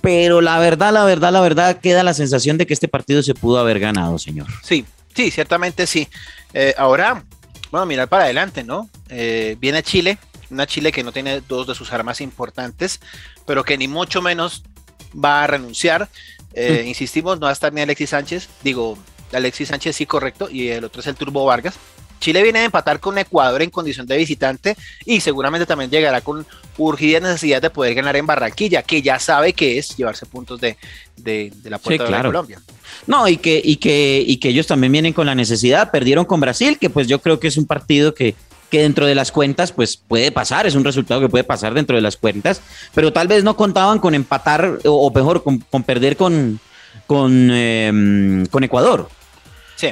pero 0.00 0.40
la 0.40 0.58
verdad, 0.58 0.92
la 0.92 1.04
verdad, 1.04 1.32
la 1.32 1.40
verdad, 1.40 1.80
queda 1.80 2.02
la 2.02 2.14
sensación 2.14 2.58
de 2.58 2.66
que 2.66 2.74
este 2.74 2.88
partido 2.88 3.22
se 3.22 3.34
pudo 3.34 3.58
haber 3.58 3.80
ganado, 3.80 4.18
señor. 4.18 4.46
Sí, 4.62 4.84
sí, 5.14 5.30
ciertamente 5.30 5.86
sí. 5.86 6.08
Eh, 6.52 6.74
ahora, 6.76 7.24
bueno, 7.70 7.86
mirar 7.86 8.08
para 8.08 8.24
adelante, 8.24 8.64
¿no? 8.64 8.88
Eh, 9.08 9.56
viene 9.58 9.82
Chile, 9.82 10.18
una 10.50 10.66
Chile 10.66 10.92
que 10.92 11.02
no 11.02 11.12
tiene 11.12 11.40
dos 11.40 11.66
de 11.66 11.74
sus 11.74 11.92
armas 11.92 12.20
importantes, 12.20 13.00
pero 13.46 13.64
que 13.64 13.78
ni 13.78 13.88
mucho 13.88 14.22
menos 14.22 14.62
va 15.12 15.44
a 15.44 15.46
renunciar. 15.46 16.08
Eh, 16.54 16.82
mm. 16.84 16.88
Insistimos, 16.88 17.40
no 17.40 17.46
va 17.46 17.50
a 17.50 17.52
estar 17.54 17.72
ni 17.72 17.80
Alexis 17.80 18.10
Sánchez, 18.10 18.48
digo, 18.62 18.98
Alexis 19.32 19.68
Sánchez 19.68 19.96
sí, 19.96 20.06
correcto, 20.06 20.48
y 20.50 20.68
el 20.68 20.84
otro 20.84 21.00
es 21.00 21.06
el 21.06 21.16
Turbo 21.16 21.44
Vargas. 21.44 21.74
Chile 22.24 22.42
viene 22.42 22.60
a 22.60 22.64
empatar 22.64 23.00
con 23.00 23.18
Ecuador 23.18 23.60
en 23.60 23.68
condición 23.68 24.06
de 24.06 24.16
visitante 24.16 24.78
y 25.04 25.20
seguramente 25.20 25.66
también 25.66 25.90
llegará 25.90 26.22
con 26.22 26.46
urgida 26.78 27.20
necesidad 27.20 27.60
de 27.60 27.68
poder 27.68 27.94
ganar 27.94 28.16
en 28.16 28.26
Barranquilla, 28.26 28.82
que 28.82 29.02
ya 29.02 29.18
sabe 29.18 29.52
que 29.52 29.76
es 29.76 29.94
llevarse 29.94 30.24
puntos 30.24 30.58
de, 30.58 30.78
la 31.64 31.78
puerta 31.78 32.04
de 32.04 32.22
Colombia. 32.22 32.62
No, 33.06 33.28
y 33.28 33.36
que, 33.36 33.60
y, 33.62 33.76
que, 33.76 34.24
y 34.26 34.38
que 34.38 34.48
ellos 34.48 34.66
también 34.66 34.90
vienen 34.90 35.12
con 35.12 35.26
la 35.26 35.34
necesidad, 35.34 35.90
perdieron 35.90 36.24
con 36.24 36.40
Brasil, 36.40 36.78
que 36.80 36.88
pues 36.88 37.08
yo 37.08 37.20
creo 37.20 37.38
que 37.38 37.48
es 37.48 37.58
un 37.58 37.66
partido 37.66 38.14
que, 38.14 38.34
que 38.70 38.80
dentro 38.80 39.04
de 39.04 39.14
las 39.14 39.30
cuentas 39.30 39.72
pues 39.72 39.98
puede 39.98 40.32
pasar, 40.32 40.66
es 40.66 40.74
un 40.76 40.84
resultado 40.84 41.20
que 41.20 41.28
puede 41.28 41.44
pasar 41.44 41.74
dentro 41.74 41.94
de 41.94 42.00
las 42.00 42.16
cuentas, 42.16 42.62
pero 42.94 43.12
tal 43.12 43.28
vez 43.28 43.44
no 43.44 43.54
contaban 43.54 43.98
con 43.98 44.14
empatar 44.14 44.78
o, 44.86 45.10
mejor 45.10 45.42
con, 45.42 45.60
perder 45.82 46.16
con, 46.16 46.58
con, 47.06 47.50
em, 47.50 48.46
con 48.46 48.64
Ecuador. 48.64 49.10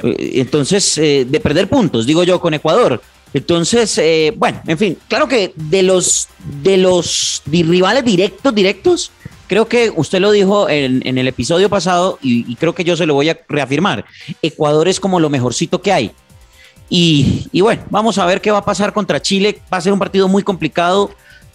Eh, 0.03 0.31
entonces, 0.35 0.97
eh, 0.97 1.25
de 1.27 1.39
perder 1.39 1.67
puntos, 1.67 2.05
digo 2.05 2.23
yo, 2.23 2.39
con 2.39 2.53
Ecuador. 2.53 3.01
Entonces, 3.33 3.97
eh, 3.97 4.33
bueno, 4.37 4.61
en 4.67 4.77
fin, 4.77 4.97
claro 5.07 5.27
que 5.27 5.53
de 5.55 5.81
los, 5.81 6.29
de 6.61 6.77
los 6.77 7.41
rivales 7.45 8.05
directos, 8.05 8.53
directos, 8.53 9.11
creo 9.47 9.67
que 9.67 9.91
usted 9.95 10.19
lo 10.19 10.31
dijo 10.31 10.69
en, 10.69 11.01
el 11.05 11.27
episodio 11.27 11.69
pasado 11.69 12.19
y, 12.21 12.55
creo 12.55 12.75
que 12.75 12.83
yo 12.83 12.95
se 12.95 13.05
lo 13.05 13.15
voy 13.15 13.29
a 13.29 13.39
reafirmar. 13.49 14.05
Ecuador 14.41 14.87
es 14.87 14.99
como 14.99 15.19
lo 15.19 15.29
mejorcito 15.29 15.81
que 15.81 15.91
hay. 15.91 16.11
Y, 16.89 17.47
y, 17.51 17.61
bueno, 17.61 17.83
vamos 17.89 18.19
a 18.19 18.25
ver 18.25 18.39
qué 18.39 18.51
va 18.51 18.59
a 18.59 18.65
pasar 18.65 18.93
contra 18.93 19.21
Chile. 19.21 19.59
Va 19.71 19.77
a 19.77 19.81
ser 19.81 19.93
un 19.93 19.99
partido 19.99 20.27
muy 20.27 20.43
complicado, 20.43 21.09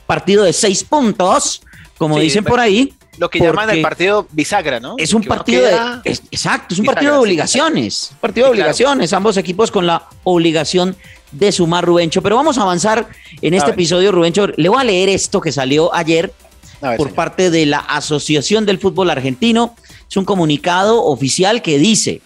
partido 0.07 0.43
de 0.43 0.53
seis 0.53 0.83
puntos, 0.83 1.63
como 1.97 2.19
dicen 2.19 2.43
por 2.43 2.59
ahí. 2.59 2.93
Lo 3.19 3.29
que 3.29 3.41
llaman 3.41 3.71
el 3.71 3.83
partido 3.83 4.27
bisagra, 4.31 4.81
¿no? 4.81 4.95
Es 4.99 5.13
un 5.13 5.23
partido 5.23 5.65
de. 5.65 6.11
exacto, 6.31 6.75
es 6.75 6.81
un 6.81 6.87
partido 6.87 7.15
de 7.15 7.19
obligaciones. 7.19 8.13
partido 8.21 8.47
de 8.47 8.53
obligaciones. 8.53 9.13
Ambos 9.13 9.37
equipos 9.37 9.71
con 9.71 9.87
la 9.87 10.05
obligación 10.25 10.97
de 11.33 11.53
sumar 11.53 11.85
Rubencho. 11.85 12.23
Pero 12.23 12.37
vamos 12.37 12.59
a 12.59 12.63
avanzar 12.63 13.09
en 13.43 13.55
este 13.55 13.71
episodio, 13.71 14.13
Rubencho. 14.13 14.47
Le 14.57 14.69
voy 14.69 14.81
a 14.81 14.85
leer 14.85 15.09
esto 15.09 15.41
que 15.41 15.53
salió 15.53 15.95
ayer 15.95 16.33
por 16.97 17.13
parte 17.13 17.51
de 17.51 17.67
la 17.67 17.79
Asociación 17.79 18.67
del 18.67 18.79
Fútbol 18.79 19.11
Argentino. 19.11 19.75
Es 20.09 20.17
un 20.17 20.25
comunicado 20.25 21.05
oficial 21.05 21.63
que 21.63 21.79
dice: 21.79 22.21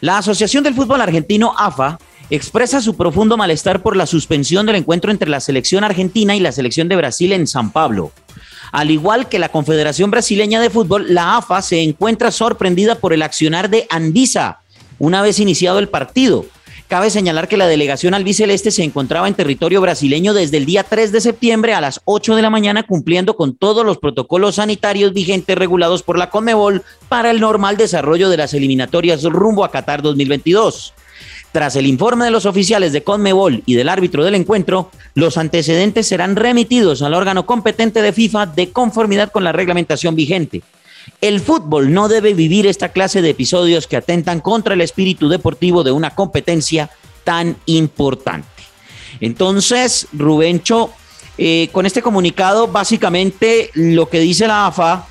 La 0.00 0.18
Asociación 0.18 0.64
del 0.64 0.74
Fútbol 0.74 1.00
Argentino, 1.00 1.54
AFA, 1.56 1.98
expresa 2.30 2.80
su 2.80 2.96
profundo 2.96 3.36
malestar 3.36 3.82
por 3.82 3.96
la 3.96 4.06
suspensión 4.06 4.64
del 4.66 4.76
encuentro 4.76 5.10
entre 5.10 5.28
la 5.28 5.40
selección 5.40 5.84
argentina 5.84 6.34
y 6.34 6.40
la 6.40 6.52
selección 6.52 6.88
de 6.88 6.96
Brasil 6.96 7.32
en 7.32 7.46
San 7.46 7.72
Pablo. 7.72 8.12
Al 8.72 8.90
igual 8.90 9.28
que 9.28 9.38
la 9.38 9.48
Confederación 9.48 10.10
Brasileña 10.10 10.60
de 10.60 10.70
Fútbol, 10.70 11.12
la 11.12 11.36
AFA 11.36 11.62
se 11.62 11.82
encuentra 11.82 12.30
sorprendida 12.30 12.94
por 12.94 13.12
el 13.12 13.22
accionar 13.22 13.70
de 13.70 13.86
Andisa 13.90 14.60
una 14.98 15.22
vez 15.22 15.40
iniciado 15.40 15.78
el 15.78 15.88
partido. 15.88 16.46
Cabe 16.90 17.10
señalar 17.10 17.46
que 17.46 17.56
la 17.56 17.68
delegación 17.68 18.14
albiceleste 18.14 18.72
se 18.72 18.82
encontraba 18.82 19.28
en 19.28 19.34
territorio 19.34 19.80
brasileño 19.80 20.34
desde 20.34 20.56
el 20.56 20.66
día 20.66 20.82
3 20.82 21.12
de 21.12 21.20
septiembre 21.20 21.72
a 21.72 21.80
las 21.80 22.00
8 22.04 22.34
de 22.34 22.42
la 22.42 22.50
mañana 22.50 22.82
cumpliendo 22.82 23.36
con 23.36 23.54
todos 23.56 23.86
los 23.86 23.98
protocolos 23.98 24.56
sanitarios 24.56 25.12
vigentes 25.12 25.56
regulados 25.56 26.02
por 26.02 26.18
la 26.18 26.30
CONMEBOL 26.30 26.82
para 27.08 27.30
el 27.30 27.40
normal 27.40 27.76
desarrollo 27.76 28.28
de 28.28 28.38
las 28.38 28.54
eliminatorias 28.54 29.22
rumbo 29.22 29.64
a 29.64 29.70
Qatar 29.70 30.02
2022. 30.02 30.92
Tras 31.52 31.74
el 31.74 31.86
informe 31.86 32.26
de 32.26 32.30
los 32.30 32.46
oficiales 32.46 32.92
de 32.92 33.02
Conmebol 33.02 33.62
y 33.66 33.74
del 33.74 33.88
árbitro 33.88 34.24
del 34.24 34.36
encuentro, 34.36 34.90
los 35.14 35.36
antecedentes 35.36 36.06
serán 36.06 36.36
remitidos 36.36 37.02
al 37.02 37.14
órgano 37.14 37.44
competente 37.44 38.02
de 38.02 38.12
FIFA 38.12 38.46
de 38.46 38.70
conformidad 38.70 39.32
con 39.32 39.42
la 39.42 39.52
reglamentación 39.52 40.14
vigente. 40.14 40.62
El 41.20 41.40
fútbol 41.40 41.92
no 41.92 42.08
debe 42.08 42.34
vivir 42.34 42.66
esta 42.66 42.90
clase 42.90 43.20
de 43.20 43.30
episodios 43.30 43.88
que 43.88 43.96
atentan 43.96 44.40
contra 44.40 44.74
el 44.74 44.80
espíritu 44.80 45.28
deportivo 45.28 45.82
de 45.82 45.90
una 45.90 46.14
competencia 46.14 46.90
tan 47.24 47.56
importante. 47.66 48.46
Entonces, 49.20 50.06
Rubencho, 50.12 50.92
eh, 51.36 51.68
con 51.72 51.84
este 51.84 52.00
comunicado, 52.00 52.68
básicamente 52.68 53.70
lo 53.74 54.08
que 54.08 54.20
dice 54.20 54.46
la 54.46 54.66
AFA 54.66 55.06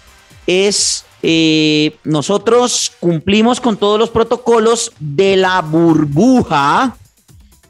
es 0.48 1.06
eh, 1.22 1.98
nosotros 2.04 2.94
cumplimos 3.00 3.60
con 3.60 3.78
todos 3.78 4.00
los 4.00 4.10
protocolos 4.10 4.92
de 5.00 5.36
la 5.36 5.62
burbuja 5.62 6.96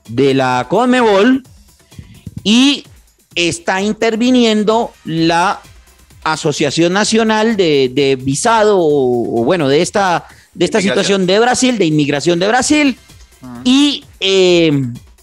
de 0.07 0.33
la 0.33 0.67
Conmebol 0.69 1.43
y 2.43 2.83
está 3.35 3.81
interviniendo 3.81 4.91
la 5.05 5.61
Asociación 6.23 6.93
Nacional 6.93 7.55
de, 7.57 8.17
Visado 8.21 8.77
o, 8.79 9.43
bueno, 9.43 9.67
de 9.67 9.81
esta, 9.81 10.27
de 10.53 10.65
esta 10.65 10.81
situación 10.81 11.25
de 11.25 11.39
Brasil, 11.39 11.77
de 11.77 11.85
inmigración 11.85 12.39
de 12.39 12.47
Brasil. 12.47 12.97
Y, 13.63 14.03
eh, 14.19 14.71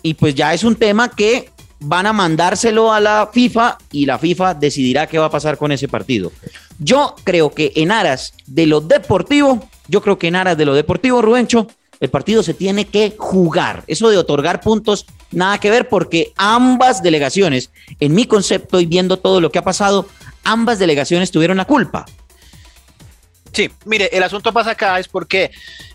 y 0.03 0.15
pues 0.15 0.35
ya 0.35 0.55
es 0.55 0.65
un 0.65 0.75
tema 0.75 1.11
que 1.11 1.51
van 1.81 2.07
a 2.07 2.13
mandárselo 2.13 2.93
a 2.93 3.01
la 3.01 3.31
FIFA 3.33 3.79
y 3.93 4.07
la 4.07 4.19
FIFA 4.19 4.55
decidirá 4.55 5.07
qué 5.07 5.19
va 5.19 5.27
a 5.27 5.31
pasar 5.31 5.59
con 5.59 5.73
ese 5.73 5.89
partido. 5.89 6.33
Yo 6.79 7.15
creo 7.25 7.51
que 7.51 7.73
en 7.77 7.91
aras 7.91 8.35
de 8.47 8.67
lo 8.67 8.81
deportivo, 8.81 9.69
yo 9.89 10.03
creo 10.03 10.19
que 10.19 10.29
en 10.29 10.37
aras 10.37 10.57
de 10.57 10.65
lo 10.65 10.75
deportivo, 10.75 11.23
Rubencho, 11.23 11.67
el 12.01 12.11
partido 12.11 12.43
se 12.43 12.55
tiene 12.55 12.87
que 12.87 13.15
jugar. 13.17 13.85
Eso 13.87 14.11
de 14.11 14.19
otorgar 14.19 14.61
puntos, 14.61 15.07
nada 15.31 15.59
que 15.59 15.71
ver 15.71 15.89
porque 15.89 16.33
ambas 16.37 17.03
delegaciones, 17.03 17.71
en 18.01 18.15
mi 18.15 18.27
concepto 18.27 18.81
y 18.81 18.87
viendo 18.87 19.19
todo 19.19 19.41
lo 19.41 19.51
que 19.51 19.59
ha 19.59 19.65
pasado, 19.65 20.07
ambas 20.45 20.79
delegaciones 20.79 21.31
tuvieron 21.31 21.57
la 21.57 21.65
culpa. 21.65 22.05
Sí, 23.53 23.71
mire, 23.87 24.11
el 24.13 24.23
asunto 24.23 24.53
pasa 24.53 24.73
acá 24.73 24.99
es 24.99 25.09
porque 25.09 25.51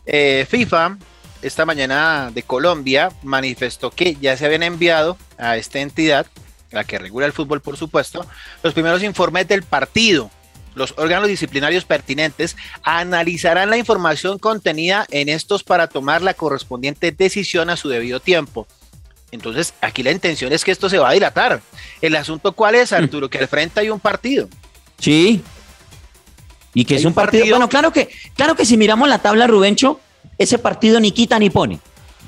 eh, 0.06 0.48
FIFA 0.50 0.98
esta 1.42 1.66
mañana 1.66 2.32
de 2.34 2.44
Colombia 2.44 3.12
manifestó 3.24 3.92
que 3.92 4.16
ya 4.20 4.38
se 4.38 4.46
habían 4.46 4.64
enviado 4.64 5.18
a 5.38 5.58
esta 5.58 5.80
entidad, 5.80 6.26
la 6.72 6.84
que 6.84 7.00
regula 7.00 7.26
el 7.26 7.34
fútbol 7.34 7.62
por 7.62 7.78
supuesto, 7.78 8.26
los 8.64 8.74
primeros 8.74 9.04
informes 9.04 9.48
del 9.48 9.64
partido 9.64 10.30
los 10.76 10.94
órganos 10.98 11.28
disciplinarios 11.28 11.86
pertinentes 11.86 12.56
analizarán 12.84 13.70
la 13.70 13.78
información 13.78 14.40
contenida 14.40 15.06
en 15.12 15.30
estos 15.30 15.64
para 15.64 15.88
tomar 15.88 16.22
la 16.22 16.34
correspondiente 16.34 17.12
decisión 17.12 17.70
a 17.70 17.78
su 17.78 17.90
debido 17.90 18.20
tiempo. 18.20 18.68
Entonces, 19.32 19.74
aquí 19.82 20.04
la 20.04 20.12
intención 20.12 20.52
es 20.52 20.64
que 20.64 20.72
esto 20.72 20.90
se 20.90 20.98
va 20.98 21.10
a 21.10 21.14
dilatar. 21.14 21.62
El 22.02 22.16
asunto 22.16 22.52
cuál 22.52 22.76
es, 22.76 22.92
Arturo, 22.92 23.30
que 23.30 23.38
al 23.38 23.48
frente 23.48 23.80
hay 23.80 23.90
un 23.90 24.00
partido. 24.00 24.50
Sí. 25.00 25.42
Y 26.74 26.86
que 26.86 26.96
es 26.96 27.06
un 27.06 27.14
partido, 27.14 27.42
partido, 27.42 27.58
Bueno, 27.58 27.70
claro 27.70 27.92
que, 27.92 28.10
claro 28.36 28.56
que 28.56 28.66
si 28.66 28.78
miramos 28.78 29.08
la 29.08 29.20
tabla, 29.20 29.48
Rubencho, 29.48 30.00
ese 30.38 30.58
partido 30.58 31.00
ni 31.00 31.12
quita 31.12 31.40
ni 31.40 31.50
pone. 31.50 31.80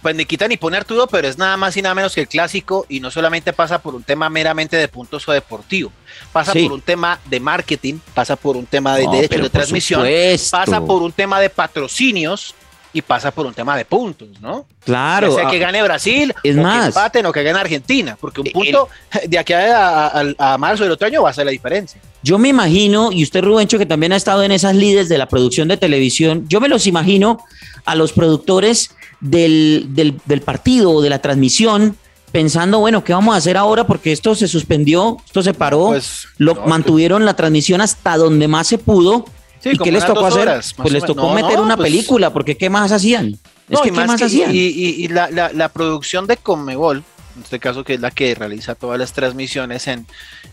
Pues 0.01 0.15
ni 0.15 0.25
quita 0.25 0.49
ni 0.49 0.57
pone 0.57 0.75
Arturo, 0.75 1.07
pero 1.07 1.29
es 1.29 1.37
nada 1.37 1.55
más 1.55 1.77
y 1.77 1.81
nada 1.81 1.95
menos 1.95 2.13
que 2.13 2.21
el 2.21 2.27
clásico 2.27 2.85
y 2.89 2.99
no 2.99 3.09
solamente 3.09 3.53
pasa 3.53 3.81
por 3.81 3.95
un 3.95 4.03
tema 4.03 4.29
meramente 4.29 4.75
de 4.75 4.89
puntos 4.89 5.27
o 5.29 5.31
deportivo, 5.31 5.93
pasa 6.33 6.51
por 6.51 6.73
un 6.73 6.81
tema 6.81 7.19
de 7.25 7.39
marketing, 7.39 7.99
pasa 8.13 8.35
por 8.35 8.57
un 8.57 8.65
tema 8.65 8.97
de 8.97 9.07
derechos 9.07 9.41
de 9.43 9.49
transmisión, 9.49 10.05
pasa 10.51 10.81
por 10.81 11.01
un 11.01 11.13
tema 11.13 11.39
de 11.39 11.49
patrocinios 11.49 12.53
y 12.93 13.01
pasa 13.01 13.31
por 13.31 13.45
un 13.45 13.53
tema 13.53 13.75
de 13.75 13.85
puntos, 13.85 14.29
¿no? 14.39 14.65
Claro. 14.85 15.33
sea 15.33 15.49
que 15.49 15.57
ah, 15.57 15.59
gane 15.59 15.81
Brasil, 15.81 16.33
es 16.43 16.55
más, 16.55 16.81
que 16.81 16.87
empaten 16.87 17.25
o 17.25 17.31
que 17.31 17.43
gane 17.43 17.59
Argentina, 17.59 18.17
porque 18.19 18.41
un 18.41 18.51
punto 18.51 18.87
de 19.27 19.37
aquí 19.39 19.53
a, 19.53 20.57
marzo 20.59 20.83
del 20.83 20.93
otro 20.93 21.07
año 21.07 21.23
va 21.23 21.31
a 21.31 21.33
ser 21.33 21.45
la 21.45 21.51
diferencia. 21.51 21.99
Yo 22.21 22.37
me 22.37 22.49
imagino, 22.49 23.11
y 23.11 23.23
usted 23.23 23.43
Rubencho, 23.43 23.77
que 23.77 23.85
también 23.85 24.13
ha 24.13 24.15
estado 24.15 24.43
en 24.43 24.51
esas 24.51 24.75
líderes 24.75 25.09
de 25.09 25.17
la 25.17 25.27
producción 25.27 25.67
de 25.67 25.77
televisión, 25.77 26.45
yo 26.47 26.61
me 26.61 26.69
los 26.69 26.85
imagino 26.87 27.39
a 27.85 27.95
los 27.95 28.13
productores 28.13 28.91
del, 29.19 29.87
del, 29.89 30.41
partido 30.41 30.91
o 30.91 31.01
de 31.01 31.09
la 31.09 31.19
transmisión 31.19 31.97
pensando, 32.31 32.79
bueno, 32.79 33.03
¿qué 33.03 33.13
vamos 33.13 33.35
a 33.35 33.37
hacer 33.37 33.57
ahora? 33.57 33.85
Porque 33.85 34.11
esto 34.11 34.35
se 34.35 34.47
suspendió, 34.47 35.17
esto 35.25 35.41
se 35.41 35.53
paró, 35.53 35.87
pues, 35.87 36.27
lo 36.37 36.55
mantuvieron 36.65 37.25
la 37.25 37.35
transmisión 37.35 37.81
hasta 37.81 38.17
donde 38.17 38.47
más 38.47 38.67
se 38.67 38.77
pudo. 38.77 39.25
¿Y 39.63 39.77
qué 39.77 39.91
les 39.91 40.05
tocó 40.05 40.25
hacer? 40.25 40.61
pues 40.77 40.93
les 40.93 41.05
tocó 41.05 41.33
meter 41.33 41.59
una 41.59 41.75
pues 41.75 41.89
película, 41.89 42.31
porque 42.31 42.57
¿qué 42.57 42.69
más 42.69 42.91
hacían? 42.91 43.39
Es 43.69 43.79
que, 43.79 43.91
¿qué 43.91 44.05
más 44.05 44.21
hacían? 44.21 44.51
Y, 44.53 45.07
la, 45.07 45.29
la, 45.29 45.69
producción 45.69 46.27
de 46.27 46.37
Conmebol, 46.37 47.03
en 47.35 47.43
este 47.43 47.59
caso 47.59 47.83
que 47.83 47.95
es 47.95 48.01
la 48.01 48.11
que 48.11 48.35
realiza 48.35 48.75
todas 48.75 48.99
las 48.99 49.13
transmisiones 49.13 49.87
en, 49.87 50.05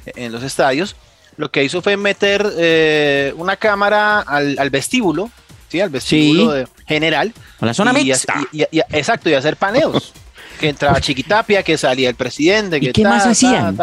en 0.07 0.33
los 0.33 0.43
estadios, 0.43 0.97
lo 1.37 1.51
que 1.51 1.65
hizo 1.65 1.83
fue 1.83 1.97
meter 1.97 2.47
eh, 2.59 3.35
una 3.37 3.57
cámara 3.57 4.21
al, 4.21 4.59
al 4.59 4.71
vestíbulo 4.71 5.31
¿sí? 5.71 5.81
Al 5.81 5.91
vestíbulo 5.91 6.69
general. 6.87 7.33
A 7.61 7.67
la 7.67 7.75
zona 7.75 7.99
y, 8.01 8.11
exacto, 8.11 9.31
y 9.31 9.35
hacer 9.35 9.57
paneos. 9.57 10.13
que 10.61 10.69
entraba 10.69 11.01
Chiquitapia, 11.01 11.63
que 11.63 11.79
salía 11.79 12.09
el 12.09 12.15
presidente. 12.15 12.81
Que 12.81 12.91
¿Y 12.91 12.93
qué 12.93 13.05
más 13.05 13.27
hacían? 13.27 13.79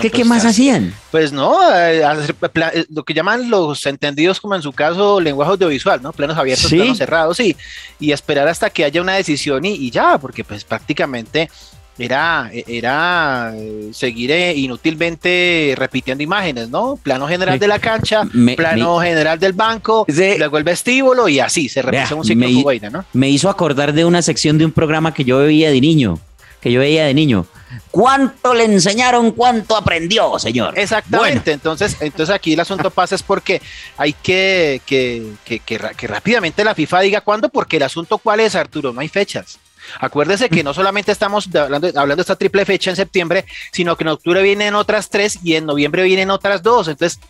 ¿Qué 0.00 0.10
pues, 0.10 0.26
más 0.26 0.44
hacían? 0.44 0.94
Pues 1.10 1.32
no, 1.32 1.58
eh, 1.76 2.02
eh, 2.02 2.86
lo 2.90 3.02
que 3.04 3.14
llaman 3.14 3.50
los 3.50 3.84
entendidos 3.86 4.40
como 4.40 4.54
en 4.54 4.62
su 4.62 4.72
caso 4.72 5.20
lenguaje 5.20 5.52
audiovisual, 5.52 6.00
¿no? 6.02 6.12
Planos 6.12 6.38
abiertos, 6.38 6.70
planos 6.70 6.98
cerrados, 6.98 7.36
sí. 7.36 7.56
Y 8.00 8.12
esperar 8.12 8.48
hasta 8.48 8.70
que 8.70 8.84
haya 8.84 9.02
una 9.02 9.14
decisión 9.14 9.64
y, 9.64 9.74
y 9.74 9.90
ya, 9.90 10.18
porque 10.18 10.42
pues 10.44 10.64
prácticamente 10.64 11.50
era, 11.98 12.50
era 12.52 13.52
eh, 13.54 13.90
seguir 13.92 14.30
inútilmente 14.56 15.74
repitiendo 15.76 16.24
imágenes, 16.24 16.68
¿no? 16.68 16.98
Plano 17.02 17.28
general 17.28 17.58
de 17.58 17.68
la 17.68 17.78
cancha, 17.78 18.22
plano 18.56 19.00
general 19.00 19.38
del 19.38 19.52
banco, 19.52 20.04
luego 20.08 20.58
el 20.58 20.64
vestíbulo 20.64 21.28
y 21.28 21.38
así 21.38 21.68
se 21.68 21.82
repite 21.82 22.14
un 22.14 22.24
ciclo 22.24 22.48
me, 22.48 22.90
¿no? 22.90 23.04
Me 23.12 23.30
hizo 23.30 23.48
acordar 23.48 23.92
de 23.92 24.04
una 24.04 24.22
sección 24.22 24.58
de 24.58 24.64
un 24.64 24.72
programa 24.72 25.14
que 25.14 25.24
yo 25.24 25.38
veía 25.38 25.70
de 25.70 25.80
niño, 25.80 26.18
que 26.60 26.72
yo 26.72 26.80
veía 26.80 27.04
de 27.06 27.14
niño. 27.14 27.46
¿Cuánto 27.90 28.54
le 28.54 28.64
enseñaron? 28.64 29.32
¿Cuánto 29.32 29.76
aprendió, 29.76 30.38
señor? 30.38 30.78
Exactamente. 30.78 31.52
Entonces, 31.52 31.96
entonces 32.00 32.34
aquí 32.34 32.54
el 32.54 32.60
asunto 32.60 32.90
pasa 32.90 33.14
es 33.14 33.22
porque 33.22 33.60
hay 33.96 34.12
que 34.12 34.80
que, 34.86 35.32
que, 35.44 35.58
que 35.60 36.06
rápidamente 36.06 36.64
la 36.64 36.74
FIFA 36.74 37.00
diga 37.00 37.20
cuándo, 37.20 37.48
porque 37.48 37.76
el 37.76 37.82
asunto 37.84 38.18
cuál 38.18 38.40
es, 38.40 38.54
Arturo, 38.54 38.92
no 38.92 39.00
hay 39.00 39.08
fechas. 39.08 39.58
Acuérdese 40.00 40.48
que 40.48 40.64
no 40.64 40.72
solamente 40.72 41.12
estamos 41.12 41.48
hablando, 41.54 41.88
hablando 41.88 42.16
de 42.16 42.22
esta 42.22 42.36
triple 42.36 42.64
fecha 42.64 42.90
en 42.90 42.96
septiembre, 42.96 43.44
sino 43.70 43.96
que 43.96 44.04
en 44.04 44.08
octubre 44.08 44.42
vienen 44.42 44.74
otras 44.74 45.10
tres 45.10 45.38
y 45.42 45.54
en 45.56 45.66
noviembre 45.66 46.02
vienen 46.04 46.30
otras 46.30 46.62
dos. 46.62 46.88
Entonces, 46.88 47.20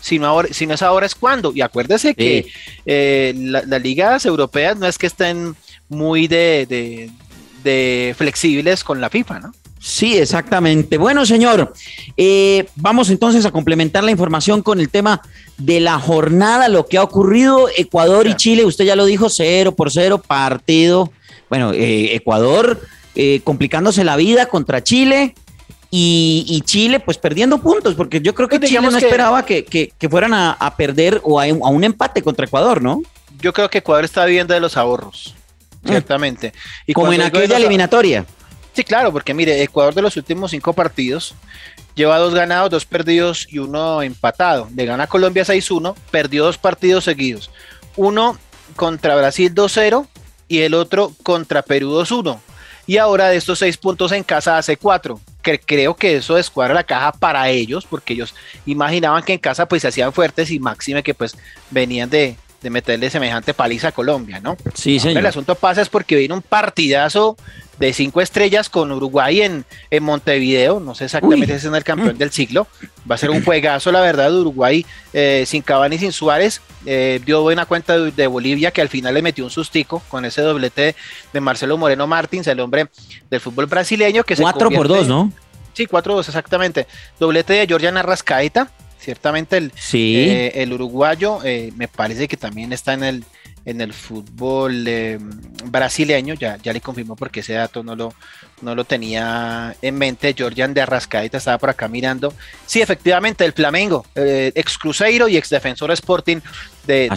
Si 0.00 0.18
no, 0.18 0.26
ahora, 0.26 0.48
si 0.52 0.66
no 0.66 0.74
es 0.74 0.82
ahora, 0.82 1.06
es 1.06 1.14
cuando. 1.14 1.52
Y 1.54 1.62
acuérdese 1.62 2.14
que 2.14 2.46
eh, 2.86 3.32
las 3.36 3.82
ligas 3.82 4.26
europeas 4.26 4.76
no 4.76 4.86
es 4.86 4.98
que 4.98 5.06
estén 5.06 5.56
muy 5.88 6.28
de, 6.28 7.10
de, 7.62 8.14
flexibles 8.16 8.84
con 8.84 9.00
la 9.00 9.08
FIFA, 9.08 9.40
¿no? 9.40 9.54
Sí, 9.84 10.16
exactamente. 10.16 10.96
Bueno, 10.96 11.26
señor, 11.26 11.74
eh, 12.16 12.66
vamos 12.74 13.10
entonces 13.10 13.44
a 13.44 13.50
complementar 13.50 14.02
la 14.02 14.10
información 14.10 14.62
con 14.62 14.80
el 14.80 14.88
tema 14.88 15.20
de 15.58 15.78
la 15.78 15.98
jornada, 15.98 16.70
lo 16.70 16.86
que 16.86 16.96
ha 16.96 17.02
ocurrido. 17.02 17.68
Ecuador 17.76 18.26
y 18.26 18.34
Chile, 18.34 18.64
usted 18.64 18.86
ya 18.86 18.96
lo 18.96 19.04
dijo, 19.04 19.28
cero 19.28 19.72
por 19.72 19.92
cero, 19.92 20.22
partido. 20.26 21.12
Bueno, 21.50 21.74
eh, 21.74 22.14
Ecuador 22.14 22.80
complicándose 23.44 24.04
la 24.04 24.16
vida 24.16 24.46
contra 24.46 24.82
Chile 24.82 25.34
y, 25.90 26.62
Chile, 26.64 26.98
pues 26.98 27.18
perdiendo 27.18 27.58
puntos, 27.58 27.94
porque 27.94 28.22
yo 28.22 28.34
creo 28.34 28.48
que 28.48 28.58
pues 28.58 28.70
Chile 28.70 28.88
no 28.90 28.96
esperaba 28.96 29.44
que, 29.44 29.92
fueran 30.10 30.32
a, 30.32 30.74
perder 30.78 31.20
o 31.24 31.38
a 31.38 31.46
un, 31.46 31.84
empate 31.84 32.22
contra 32.22 32.46
Ecuador, 32.46 32.80
¿no? 32.80 33.02
Yo 33.38 33.52
creo 33.52 33.68
que 33.68 33.78
Ecuador 33.78 34.06
está 34.06 34.24
viviendo 34.24 34.54
de 34.54 34.60
los 34.60 34.78
ahorros, 34.78 35.34
mm. 35.82 35.88
ciertamente. 35.88 36.54
Y 36.86 36.94
Como 36.94 37.12
en 37.12 37.20
aquella 37.20 37.58
eliminatoria. 37.58 38.24
Sí, 38.74 38.82
claro, 38.82 39.12
porque 39.12 39.34
mire, 39.34 39.62
Ecuador 39.62 39.94
de 39.94 40.02
los 40.02 40.16
últimos 40.16 40.50
cinco 40.50 40.72
partidos 40.72 41.34
lleva 41.94 42.18
dos 42.18 42.34
ganados, 42.34 42.70
dos 42.70 42.84
perdidos 42.84 43.46
y 43.48 43.58
uno 43.58 44.02
empatado. 44.02 44.68
Le 44.74 44.84
gana 44.84 45.06
Colombia 45.06 45.44
6-1, 45.44 45.94
perdió 46.10 46.44
dos 46.44 46.58
partidos 46.58 47.04
seguidos. 47.04 47.50
Uno 47.96 48.36
contra 48.74 49.14
Brasil 49.14 49.54
2-0 49.54 50.08
y 50.48 50.60
el 50.62 50.74
otro 50.74 51.12
contra 51.22 51.62
Perú 51.62 51.92
2-1. 51.92 52.40
Y 52.86 52.98
ahora 52.98 53.28
de 53.28 53.36
estos 53.36 53.60
seis 53.60 53.78
puntos 53.78 54.12
en 54.12 54.24
casa 54.24 54.58
hace 54.58 54.76
cuatro 54.76 55.18
que 55.40 55.58
creo 55.58 55.94
que 55.94 56.16
eso 56.16 56.34
descuadra 56.34 56.74
la 56.74 56.84
caja 56.84 57.12
para 57.12 57.48
ellos, 57.48 57.86
porque 57.88 58.14
ellos 58.14 58.34
imaginaban 58.66 59.22
que 59.22 59.34
en 59.34 59.38
casa 59.38 59.66
pues 59.66 59.82
se 59.82 59.88
hacían 59.88 60.12
fuertes 60.12 60.50
y 60.50 60.58
máxime 60.58 61.02
que 61.02 61.14
pues 61.14 61.36
venían 61.70 62.10
de, 62.10 62.36
meterle 62.70 63.10
semejante 63.10 63.54
paliza 63.54 63.88
a 63.88 63.92
Colombia, 63.92 64.40
¿no? 64.40 64.56
Sí, 64.74 64.98
señor. 64.98 65.18
El 65.18 65.26
asunto 65.26 65.54
pasa 65.54 65.82
es 65.82 65.88
porque 65.88 66.16
viene 66.16 66.34
un 66.34 66.42
partidazo 66.42 67.36
de 67.78 67.92
cinco 67.92 68.20
estrellas 68.20 68.68
con 68.68 68.92
Uruguay 68.92 69.42
en, 69.42 69.64
en 69.90 70.02
Montevideo, 70.02 70.80
no 70.80 70.94
sé 70.94 71.06
exactamente 71.06 71.46
si 71.46 71.52
es 71.52 71.64
en 71.64 71.74
el 71.74 71.84
campeón 71.84 72.18
del 72.18 72.30
siglo, 72.30 72.66
va 73.10 73.16
a 73.16 73.18
ser 73.18 73.30
un 73.30 73.44
juegazo 73.44 73.90
la 73.92 74.00
verdad 74.00 74.30
de 74.30 74.36
Uruguay 74.36 74.86
eh, 75.12 75.44
sin 75.46 75.62
Cavani 75.62 75.96
y 75.96 75.98
sin 75.98 76.12
Suárez, 76.12 76.60
eh, 76.86 77.20
dio 77.24 77.42
buena 77.42 77.66
cuenta 77.66 77.98
de, 77.98 78.26
Bolivia 78.26 78.70
que 78.70 78.80
al 78.80 78.88
final 78.88 79.14
le 79.14 79.22
metió 79.22 79.44
un 79.44 79.50
sustico 79.50 80.02
con 80.08 80.24
ese 80.24 80.42
doblete 80.42 80.94
de 81.32 81.40
Marcelo 81.40 81.76
Moreno 81.76 82.06
Martins, 82.06 82.46
el 82.46 82.60
hombre 82.60 82.88
del 83.30 83.40
fútbol 83.40 83.66
brasileño 83.66 84.24
que 84.24 84.36
4 84.36 84.70
por 84.70 84.88
2, 84.88 85.08
¿no? 85.08 85.32
Sí, 85.72 85.86
4-2 85.86 86.28
exactamente, 86.28 86.86
doblete 87.18 87.54
de 87.54 87.66
Georgian 87.66 87.96
Arrascaeta, 87.96 88.70
ciertamente 89.04 89.56
el, 89.56 89.72
eh, 89.92 90.52
el 90.54 90.72
uruguayo 90.72 91.40
me 91.76 91.88
parece 91.88 92.28
que 92.28 92.36
también 92.36 92.72
está 92.72 92.94
en 92.94 93.04
el 93.04 93.24
en 93.64 93.80
el 93.80 93.92
fútbol 93.92 94.86
eh, 94.86 95.18
brasileño, 95.64 96.34
ya, 96.34 96.58
ya 96.62 96.72
le 96.72 96.80
confirmó 96.80 97.16
porque 97.16 97.40
ese 97.40 97.54
dato 97.54 97.82
no 97.82 97.96
lo, 97.96 98.12
no 98.60 98.74
lo 98.74 98.84
tenía 98.84 99.74
en 99.80 99.96
mente, 99.96 100.34
Georgian 100.36 100.74
de 100.74 100.82
Arrascaeta 100.82 101.38
estaba 101.38 101.58
por 101.58 101.70
acá 101.70 101.88
mirando, 101.88 102.34
sí, 102.66 102.82
efectivamente, 102.82 103.44
el 103.44 103.52
Flamengo, 103.52 104.04
eh, 104.14 104.52
ex 104.54 104.76
Cruzeiro 104.76 105.28
y 105.28 105.36
ex 105.36 105.48
Defensor 105.48 105.90
Sporting 105.92 106.38
de, 106.86 107.08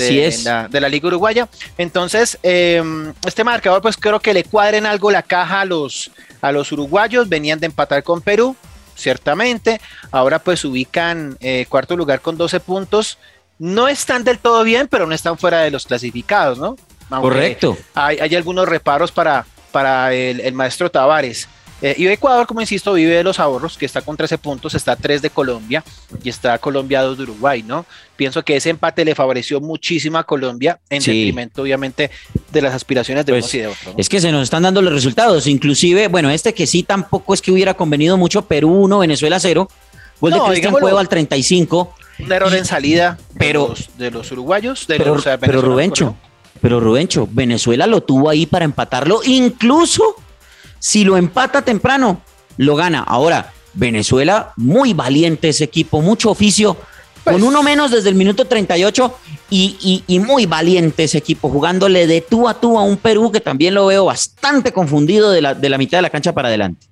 de, 0.72 0.80
la, 0.80 0.90
Liga 0.90 1.08
Uruguaya, 1.08 1.50
entonces 1.78 2.40
em, 2.44 3.14
este 3.26 3.44
marcador 3.44 3.82
pues 3.82 3.98
creo 3.98 4.22
que 4.22 4.34
le 4.34 4.46
cuadren 4.46 4.86
algo 4.86 5.12
la 5.12 5.24
caja 5.24 5.62
a 5.62 5.66
los, 5.66 6.12
a 6.40 6.54
los 6.54 6.72
uruguayos, 6.72 7.28
venían 7.28 7.60
de 7.60 7.66
empatar 7.66 8.04
con 8.04 8.22
Perú, 8.22 8.56
ciertamente, 8.98 9.80
ahora 10.12 10.40
pues 10.40 10.66
ubican 10.66 11.38
eh, 11.40 11.66
cuarto 11.70 11.96
lugar 11.96 12.22
con 12.22 12.38
12 12.38 12.60
puntos, 12.60 13.18
no 13.60 13.88
están 13.88 14.24
del 14.24 14.40
todo 14.40 14.64
bien, 14.64 14.88
pero 14.88 15.08
no 15.08 15.14
están 15.14 15.38
fuera 15.38 15.62
de 15.62 15.72
los 15.72 15.86
clasificados, 15.86 16.58
¿no? 16.60 16.76
Correcto. 17.10 17.78
Hay, 17.94 18.36
algunos 18.36 18.68
reparos 18.68 19.12
para, 19.12 19.46
para 19.72 20.14
el, 20.14 20.54
maestro 20.54 20.92
Tavares. 20.92 21.48
Eh, 21.82 21.96
y 21.98 22.08
Ecuador, 22.08 22.48
como 22.48 22.62
insisto, 22.62 22.94
vive 22.94 23.16
de 23.16 23.24
los 23.24 23.40
ahorros, 23.40 23.78
que 23.78 23.86
está 23.86 24.02
con 24.02 24.18
13 24.18 24.40
puntos, 24.40 24.74
está 24.74 24.96
3 24.96 25.22
de 25.22 25.30
Colombia 25.30 25.84
y 26.24 26.30
está 26.30 26.58
Colombia 26.58 27.04
2 27.04 27.18
de 27.18 27.24
Uruguay, 27.24 27.64
¿no? 27.64 27.86
Pienso 28.16 28.44
que 28.44 28.56
ese 28.56 28.72
empate 28.72 29.06
le 29.06 29.14
favoreció 29.14 29.62
muchísimo 29.62 30.18
a 30.18 30.24
Colombia, 30.24 30.80
en 30.90 31.00
detrimento, 31.00 31.62
obviamente, 31.62 32.10
de 32.52 32.62
las 32.62 32.74
aspiraciones 32.74 33.26
de 33.28 33.34
pues, 33.34 33.44
unos 33.46 33.54
y 33.54 33.58
de 33.60 33.68
otros. 33.68 33.96
Es 33.98 34.10
que 34.10 34.20
se 34.20 34.32
nos 34.32 34.44
están 34.44 34.64
dando 34.64 34.82
los 34.82 34.92
resultados, 34.92 35.46
inclusive, 35.46 36.08
bueno, 36.08 36.32
este 36.32 36.54
que 36.54 36.66
sí 36.66 36.82
tampoco 36.82 37.36
es 37.36 37.42
que 37.42 37.52
hubiera 37.52 37.76
convenido 37.76 38.18
mucho, 38.18 38.44
Perú 38.44 38.72
1, 38.72 39.00
Venezuela 39.00 39.40
0, 39.40 39.70
gol 40.20 40.32
de 40.32 40.40
Cristian 40.40 40.74
Cueva 40.74 41.00
al 41.00 41.10
35, 41.10 41.94
un 42.20 42.32
error 42.32 42.54
en 42.56 42.66
salida 42.66 43.20
pero, 43.38 43.76
de, 43.98 44.10
los, 44.10 44.32
uruguayos. 44.32 44.86
pero, 44.88 45.18
pero 45.40 45.62
Rubencho, 45.62 46.16
pero 46.60 46.80
Rubencho, 46.80 47.30
Venezuela 47.32 47.86
lo 47.86 48.02
tuvo 48.02 48.32
ahí 48.32 48.48
para 48.48 48.66
empatarlo. 48.66 49.22
Incluso 49.24 50.16
si 50.80 51.04
lo 51.04 51.18
empata 51.18 51.64
temprano, 51.64 52.22
lo 52.58 52.76
gana. 52.76 53.00
Ahora, 53.00 53.54
Venezuela, 53.74 54.54
muy 54.56 54.94
valiente 54.94 55.50
ese 55.50 55.64
equipo, 55.64 56.02
mucho 56.02 56.32
oficio. 56.32 56.76
con 57.24 57.34
pues 57.34 57.44
uno 57.44 57.62
menos 57.62 57.92
desde 57.92 58.10
el 58.10 58.16
minuto 58.16 58.46
38 58.46 59.14
y, 59.50 60.04
y, 60.08 60.20
muy 60.20 60.46
valiente 60.46 61.04
ese 61.04 61.18
equipo, 61.18 61.50
jugándole 61.50 62.08
de 62.08 62.22
tú 62.22 62.48
a 62.48 62.54
tú 62.54 62.80
a 62.80 62.84
un 62.84 62.98
Perú 62.98 63.32
que 63.32 63.42
también 63.42 63.74
lo 63.74 63.86
veo 63.88 64.06
bastante 64.06 64.72
confundido 64.72 65.32
de 65.32 65.42
la, 65.42 65.54
de 65.54 65.70
la 65.70 65.78
mitad 65.78 65.98
de 65.98 66.04
la 66.04 66.10
cancha 66.10 66.34
para 66.34 66.48
adelante. 66.48 66.88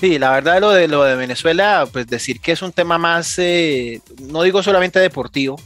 Sí, 0.00 0.18
la 0.18 0.30
verdad 0.30 0.60
lo 0.60 0.70
de 0.72 0.88
lo 0.88 1.04
de 1.04 1.16
Venezuela, 1.16 1.88
pues 1.90 2.06
decir 2.06 2.40
que 2.40 2.52
es 2.52 2.62
un 2.62 2.72
tema 2.72 2.98
más, 2.98 3.38
eh, 3.38 4.02
no 4.20 4.42
digo 4.42 4.62
solamente 4.62 4.98
deportivo, 4.98 5.58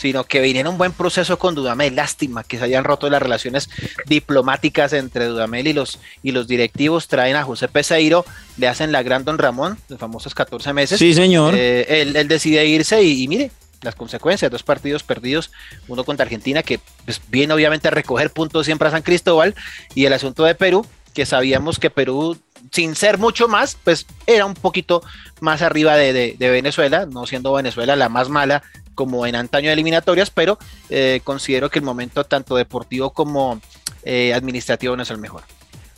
sino 0.00 0.24
que 0.24 0.40
viene 0.40 0.66
un 0.66 0.78
buen 0.78 0.92
proceso 0.92 1.38
con 1.38 1.54
Dudamel. 1.54 1.94
Lástima 1.94 2.42
que 2.42 2.56
se 2.56 2.64
hayan 2.64 2.84
roto 2.84 3.10
las 3.10 3.20
relaciones 3.20 3.68
diplomáticas 4.06 4.94
entre 4.94 5.26
Dudamel 5.26 5.66
y 5.66 5.74
los, 5.74 5.98
y 6.22 6.32
los 6.32 6.48
directivos. 6.48 7.06
Traen 7.06 7.36
a 7.36 7.42
José 7.42 7.68
Peseiro, 7.68 8.24
le 8.56 8.66
hacen 8.66 8.92
la 8.92 9.02
gran 9.02 9.26
Don 9.26 9.36
Ramón, 9.36 9.76
los 9.88 9.98
famosos 9.98 10.34
14 10.34 10.72
meses. 10.72 10.98
Sí, 10.98 11.12
señor. 11.12 11.54
Eh, 11.54 12.00
él, 12.00 12.28
decide 12.28 12.64
irse 12.64 13.02
y, 13.02 13.28
mire, 13.28 13.50
las 13.82 13.94
consecuencias, 13.94 14.50
dos 14.50 14.62
partidos 14.62 15.02
perdidos, 15.02 15.50
uno 15.86 16.02
contra 16.04 16.24
Argentina, 16.24 16.62
que 16.62 16.80
pues, 17.04 17.20
viene 17.28 17.52
obviamente 17.52 17.88
a 17.88 17.90
recoger 17.90 18.30
puntos 18.30 18.64
siempre 18.64 18.88
a 18.88 18.92
San 18.92 19.02
Cristóbal, 19.02 19.54
y 19.94 20.06
el 20.06 20.14
asunto 20.14 20.44
de 20.44 20.54
Perú, 20.54 20.86
que 21.12 21.26
sabíamos 21.26 21.78
que 21.78 21.90
Perú 21.90 22.38
sin 22.72 22.94
ser 22.94 23.18
mucho 23.18 23.48
más, 23.48 23.76
pues 23.84 24.06
era 24.26 24.46
un 24.46 24.54
poquito 24.54 25.02
más 25.40 25.60
arriba 25.60 25.96
de, 25.96 26.36
Venezuela, 26.38 27.06
no 27.06 27.26
siendo 27.26 27.52
Venezuela 27.52 27.96
la 27.96 28.08
más 28.08 28.28
mala 28.28 28.62
como 29.00 29.24
en 29.24 29.34
antaño 29.34 29.68
de 29.68 29.72
eliminatorias, 29.72 30.28
pero 30.28 30.58
eh, 30.90 31.22
considero 31.24 31.70
que 31.70 31.78
el 31.78 31.84
momento 31.86 32.22
tanto 32.24 32.54
deportivo 32.54 33.08
como 33.08 33.58
eh, 34.02 34.34
administrativo 34.34 34.94
no 34.94 35.04
es 35.04 35.10
el 35.10 35.16
mejor. 35.16 35.42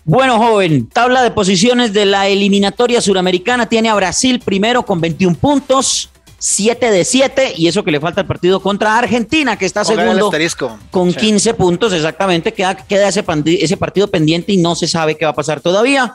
Bueno, 0.05 0.39
joven, 0.39 0.87
tabla 0.87 1.25
de 1.25 1.33
posiciones 1.33 1.93
de 1.93 2.05
la 2.05 2.29
eliminatoria 2.29 3.01
suramericana 3.01 3.69
tiene 3.69 3.89
a 3.89 3.97
Brasil 3.97 4.39
primero 4.39 4.85
con 4.85 5.01
21 5.01 5.35
puntos, 5.35 6.11
7 6.39 6.93
de 6.93 7.05
7, 7.05 7.55
y 7.57 7.67
eso 7.67 7.83
que 7.83 7.91
le 7.91 7.99
falta 7.99 8.21
el 8.21 8.29
partido 8.29 8.61
contra 8.61 8.97
Argentina, 8.97 9.57
que 9.57 9.67
está 9.67 9.85
segundo 9.85 10.31
con 10.93 11.13
15 11.13 11.55
puntos, 11.55 11.93
exactamente, 11.93 12.53
queda, 12.53 12.77
queda 12.77 13.09
ese, 13.09 13.25
ese 13.47 13.77
partido 13.77 14.07
pendiente 14.07 14.53
y 14.53 14.59
no 14.59 14.77
se 14.77 14.87
sabe 14.87 15.17
qué 15.17 15.25
va 15.25 15.33
a 15.33 15.35
pasar 15.35 15.61
todavía. 15.61 16.15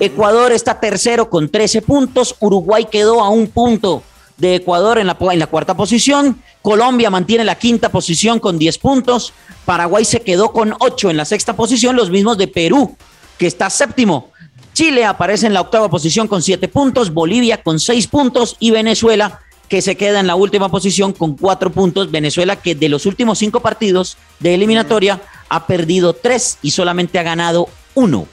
Ecuador 0.00 0.52
está 0.52 0.80
tercero 0.80 1.28
con 1.28 1.50
13 1.50 1.82
puntos. 1.82 2.34
Uruguay 2.40 2.86
quedó 2.90 3.22
a 3.22 3.28
un 3.28 3.48
punto 3.48 4.02
de 4.36 4.56
Ecuador 4.56 4.98
en 4.98 5.06
la, 5.06 5.16
en 5.32 5.38
la 5.38 5.46
cuarta 5.46 5.76
posición. 5.76 6.42
Colombia 6.62 7.10
mantiene 7.10 7.44
la 7.44 7.56
quinta 7.56 7.90
posición 7.90 8.40
con 8.40 8.58
10 8.58 8.78
puntos. 8.78 9.32
Paraguay 9.64 10.04
se 10.04 10.20
quedó 10.20 10.52
con 10.52 10.74
8 10.78 11.10
en 11.10 11.16
la 11.16 11.24
sexta 11.24 11.54
posición, 11.56 11.96
los 11.96 12.10
mismos 12.10 12.38
de 12.38 12.48
Perú, 12.48 12.96
que 13.38 13.46
está 13.46 13.70
séptimo. 13.70 14.30
Chile 14.72 15.04
aparece 15.04 15.46
en 15.46 15.54
la 15.54 15.60
octava 15.60 15.88
posición 15.88 16.26
con 16.26 16.42
7 16.42 16.68
puntos, 16.68 17.12
Bolivia 17.14 17.62
con 17.62 17.78
6 17.78 18.08
puntos 18.08 18.56
y 18.58 18.72
Venezuela 18.72 19.40
que 19.68 19.80
se 19.80 19.96
queda 19.96 20.20
en 20.20 20.26
la 20.26 20.34
última 20.34 20.68
posición 20.68 21.12
con 21.12 21.36
4 21.36 21.70
puntos. 21.70 22.10
Venezuela 22.10 22.56
que 22.56 22.74
de 22.74 22.88
los 22.88 23.06
últimos 23.06 23.38
5 23.38 23.60
partidos 23.60 24.16
de 24.40 24.54
eliminatoria 24.54 25.22
ha 25.48 25.66
perdido 25.66 26.12
3 26.12 26.58
y 26.62 26.72
solamente 26.72 27.18
ha 27.18 27.22
ganado 27.22 27.68
1. 27.94 28.26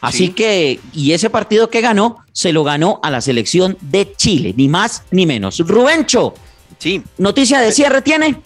Así 0.00 0.30
que, 0.30 0.80
y 0.92 1.12
ese 1.12 1.30
partido 1.30 1.70
que 1.70 1.80
ganó, 1.80 2.18
se 2.32 2.52
lo 2.52 2.64
ganó 2.64 3.00
a 3.02 3.10
la 3.10 3.20
selección 3.20 3.76
de 3.80 4.12
Chile, 4.14 4.54
ni 4.56 4.68
más 4.68 5.02
ni 5.10 5.26
menos. 5.26 5.58
Rubencho, 5.58 6.34
sí. 6.78 7.02
¿noticia 7.16 7.60
de 7.60 7.72
cierre 7.72 8.02
tiene? 8.02 8.40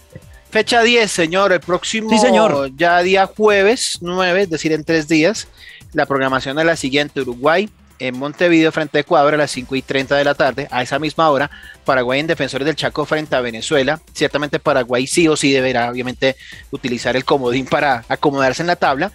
Fecha 0.50 0.82
10, 0.82 1.10
señor, 1.10 1.52
el 1.52 1.60
próximo 1.60 2.10
sí, 2.10 2.18
señor. 2.18 2.70
ya 2.76 3.00
día 3.02 3.26
jueves 3.26 3.98
9, 4.00 4.42
es 4.42 4.50
decir, 4.50 4.72
en 4.72 4.84
tres 4.84 5.08
días, 5.08 5.48
la 5.92 6.06
programación 6.06 6.58
es 6.58 6.66
la 6.66 6.76
siguiente, 6.76 7.20
Uruguay 7.20 7.68
en 7.98 8.18
Montevideo 8.18 8.72
frente 8.72 8.98
a 8.98 9.00
Ecuador 9.02 9.34
a 9.34 9.36
las 9.36 9.50
5 9.52 9.76
y 9.76 9.82
30 9.82 10.16
de 10.16 10.24
la 10.24 10.34
tarde, 10.34 10.66
a 10.70 10.82
esa 10.82 10.98
misma 10.98 11.30
hora, 11.30 11.50
Paraguay 11.84 12.18
en 12.18 12.26
Defensores 12.26 12.66
del 12.66 12.74
Chaco 12.74 13.04
frente 13.04 13.36
a 13.36 13.40
Venezuela, 13.40 14.00
ciertamente 14.12 14.58
Paraguay 14.58 15.06
sí 15.06 15.28
o 15.28 15.36
sí 15.36 15.52
deberá 15.52 15.88
obviamente 15.88 16.36
utilizar 16.72 17.16
el 17.16 17.24
comodín 17.24 17.66
para 17.66 18.04
acomodarse 18.08 18.62
en 18.62 18.66
la 18.66 18.76
tabla, 18.76 19.12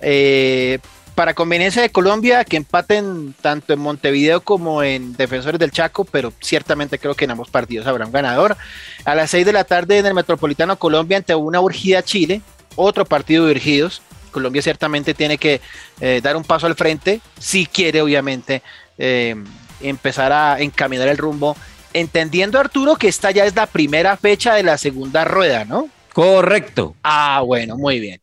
eh, 0.00 0.78
para 1.18 1.34
conveniencia 1.34 1.82
de 1.82 1.90
Colombia, 1.90 2.44
que 2.44 2.56
empaten 2.56 3.34
tanto 3.40 3.72
en 3.72 3.80
Montevideo 3.80 4.40
como 4.40 4.84
en 4.84 5.16
Defensores 5.16 5.58
del 5.58 5.72
Chaco, 5.72 6.04
pero 6.04 6.32
ciertamente 6.40 6.96
creo 7.00 7.16
que 7.16 7.24
en 7.24 7.32
ambos 7.32 7.50
partidos 7.50 7.88
habrá 7.88 8.06
un 8.06 8.12
ganador. 8.12 8.56
A 9.04 9.16
las 9.16 9.30
6 9.30 9.44
de 9.44 9.52
la 9.52 9.64
tarde 9.64 9.98
en 9.98 10.06
el 10.06 10.14
Metropolitano 10.14 10.78
Colombia 10.78 11.16
ante 11.16 11.34
una 11.34 11.60
urgida 11.60 12.04
Chile, 12.04 12.40
otro 12.76 13.04
partido 13.04 13.46
de 13.46 13.50
urgidos. 13.50 14.00
Colombia 14.30 14.62
ciertamente 14.62 15.12
tiene 15.12 15.38
que 15.38 15.60
eh, 16.00 16.20
dar 16.22 16.36
un 16.36 16.44
paso 16.44 16.68
al 16.68 16.76
frente, 16.76 17.20
si 17.36 17.66
quiere 17.66 18.00
obviamente 18.00 18.62
eh, 18.96 19.34
empezar 19.80 20.30
a 20.30 20.60
encaminar 20.60 21.08
el 21.08 21.18
rumbo, 21.18 21.56
entendiendo 21.94 22.60
Arturo 22.60 22.94
que 22.94 23.08
esta 23.08 23.32
ya 23.32 23.44
es 23.44 23.56
la 23.56 23.66
primera 23.66 24.16
fecha 24.16 24.54
de 24.54 24.62
la 24.62 24.78
segunda 24.78 25.24
rueda, 25.24 25.64
¿no? 25.64 25.88
Correcto. 26.12 26.94
Ah, 27.02 27.42
bueno, 27.44 27.76
muy 27.76 27.98
bien. 27.98 28.20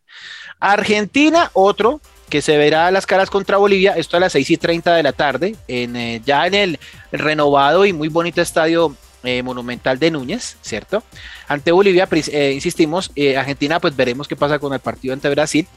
Argentina, 0.62 1.52
otro 1.52 2.00
que 2.30 2.42
se 2.42 2.58
verá 2.58 2.90
las 2.92 3.06
caras 3.06 3.30
contra 3.30 3.58
Bolivia, 3.58 3.94
esto 3.96 4.18
a 4.18 4.20
las 4.20 4.34
6 4.34 4.50
y 4.50 4.58
30 4.58 4.96
de 4.96 5.04
la 5.04 5.14
tarde, 5.14 5.56
en, 5.68 5.96
eh, 5.96 6.22
ya 6.26 6.48
en 6.48 6.54
el 6.54 6.80
renovado 7.12 7.86
y 7.86 7.94
muy 7.94 8.08
bonito 8.08 8.42
estadio 8.42 8.96
eh, 9.24 9.44
monumental 9.44 10.00
de 10.00 10.12
Núñez, 10.12 10.58
¿cierto? 10.62 11.04
Ante 11.48 11.72
Bolivia, 11.72 12.08
eh, 12.12 12.52
insistimos, 12.54 13.12
Argentina, 13.38 13.80
pues 13.80 13.96
veremos 13.96 14.28
qué 14.28 14.36
pasa 14.36 14.60
con 14.60 14.74
el 14.74 14.80
partido 14.80 15.14
ante 15.14 15.30
Brasil. 15.30 15.68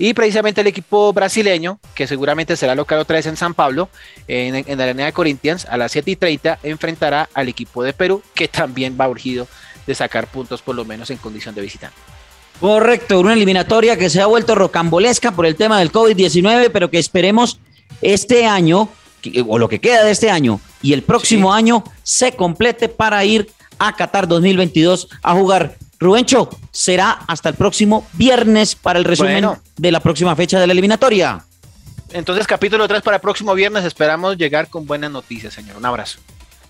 Y 0.00 0.14
precisamente 0.14 0.60
el 0.60 0.68
equipo 0.68 1.12
brasileño, 1.12 1.80
que 1.96 2.06
seguramente 2.06 2.56
será 2.56 2.76
local 2.76 3.00
otra 3.00 3.16
vez 3.16 3.26
en 3.26 3.36
San 3.36 3.54
Pablo, 3.54 3.88
en, 4.28 4.54
en 4.54 4.78
la 4.78 4.84
Arena 4.84 5.06
de 5.06 5.12
Corinthians, 5.12 5.64
a 5.64 5.76
las 5.76 5.90
7 5.90 6.12
y 6.12 6.16
30, 6.16 6.60
enfrentará 6.62 7.28
al 7.34 7.48
equipo 7.48 7.82
de 7.82 7.92
Perú, 7.92 8.22
que 8.34 8.46
también 8.46 8.96
va 9.00 9.08
urgido 9.08 9.48
de 9.88 9.96
sacar 9.96 10.28
puntos 10.28 10.62
por 10.62 10.76
lo 10.76 10.84
menos 10.84 11.10
en 11.10 11.18
condición 11.18 11.52
de 11.56 11.62
visitante. 11.62 11.96
Correcto, 12.60 13.20
una 13.20 13.34
eliminatoria 13.34 13.96
que 13.96 14.10
se 14.10 14.20
ha 14.20 14.26
vuelto 14.26 14.54
rocambolesca 14.54 15.32
por 15.32 15.46
el 15.46 15.54
tema 15.54 15.78
del 15.78 15.92
COVID-19, 15.92 16.70
pero 16.72 16.90
que 16.90 16.98
esperemos 16.98 17.60
este 18.02 18.46
año, 18.46 18.88
o 19.46 19.58
lo 19.58 19.68
que 19.68 19.80
queda 19.80 20.04
de 20.04 20.10
este 20.10 20.30
año, 20.30 20.60
y 20.82 20.92
el 20.92 21.02
próximo 21.02 21.52
año 21.52 21.84
se 22.02 22.32
complete 22.32 22.88
para 22.88 23.24
ir 23.24 23.48
a 23.78 23.94
Qatar 23.94 24.26
2022 24.26 25.08
a 25.22 25.34
jugar. 25.34 25.76
Rubencho, 26.00 26.48
será 26.72 27.10
hasta 27.26 27.48
el 27.48 27.54
próximo 27.54 28.06
viernes 28.14 28.74
para 28.74 28.98
el 28.98 29.04
resumen 29.04 29.50
de 29.76 29.92
la 29.92 30.00
próxima 30.00 30.34
fecha 30.34 30.58
de 30.58 30.66
la 30.66 30.72
eliminatoria. 30.72 31.44
Entonces, 32.12 32.46
capítulo 32.46 32.88
3 32.88 33.02
para 33.02 33.16
el 33.16 33.20
próximo 33.20 33.54
viernes. 33.54 33.84
Esperamos 33.84 34.36
llegar 34.36 34.68
con 34.68 34.86
buenas 34.86 35.10
noticias, 35.10 35.54
señor. 35.54 35.76
Un 35.76 35.84
abrazo. 35.86 36.18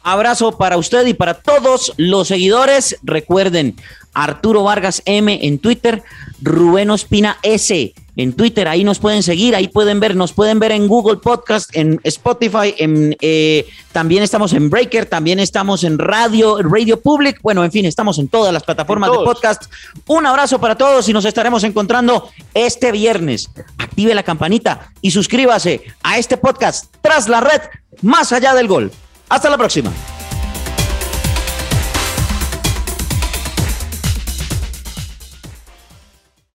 Abrazo 0.03 0.57
para 0.57 0.77
usted 0.77 1.07
y 1.07 1.15
para 1.15 1.35
todos 1.35 1.93
los 1.97 2.29
seguidores. 2.29 2.97
Recuerden, 3.03 3.77
Arturo 4.15 4.65
Vargas 4.65 5.03
M 5.05 5.39
en 5.43 5.59
Twitter, 5.59 6.03
Rubén 6.43 6.91
Ospina 6.91 7.39
S 7.43 7.95
en 8.19 8.33
Twitter, 8.33 8.67
ahí 8.67 8.83
nos 8.83 8.99
pueden 8.99 9.23
seguir, 9.23 9.55
ahí 9.55 9.69
pueden 9.69 10.01
ver, 10.01 10.17
nos 10.17 10.33
pueden 10.33 10.59
ver 10.59 10.73
en 10.73 10.89
Google 10.89 11.19
Podcast, 11.19 11.71
en 11.73 12.01
Spotify, 12.03 12.75
en, 12.77 13.17
eh, 13.21 13.65
también 13.93 14.25
estamos 14.25 14.53
en 14.55 14.69
Breaker, 14.71 15.07
también 15.07 15.39
estamos 15.39 15.85
en 15.85 16.01
Radio, 16.01 16.59
Radio 16.61 17.01
Public, 17.01 17.41
bueno, 17.43 17.63
en 17.63 17.71
fin, 17.71 17.85
estamos 17.85 18.19
en 18.19 18.27
todas 18.27 18.53
las 18.53 18.65
plataformas 18.65 19.13
de 19.13 19.19
podcast. 19.19 19.67
Un 20.09 20.27
abrazo 20.27 20.61
para 20.61 20.77
todos 20.77 21.09
y 21.09 21.13
nos 21.13 21.25
estaremos 21.27 21.63
encontrando 21.63 22.29
este 22.55 22.91
viernes. 22.91 23.51
Active 23.79 24.13
la 24.17 24.25
campanita 24.25 24.91
y 25.01 25.13
suscríbase 25.13 25.83
a 26.03 26.19
este 26.19 26.39
podcast 26.39 26.93
tras 27.01 27.29
la 27.29 27.41
red, 27.41 27.61
más 28.03 28.33
allá 28.33 28.53
del 28.53 28.67
gol. 28.67 28.91
Hasta 29.29 29.51
la 29.51 29.59
próxima. 29.59 29.93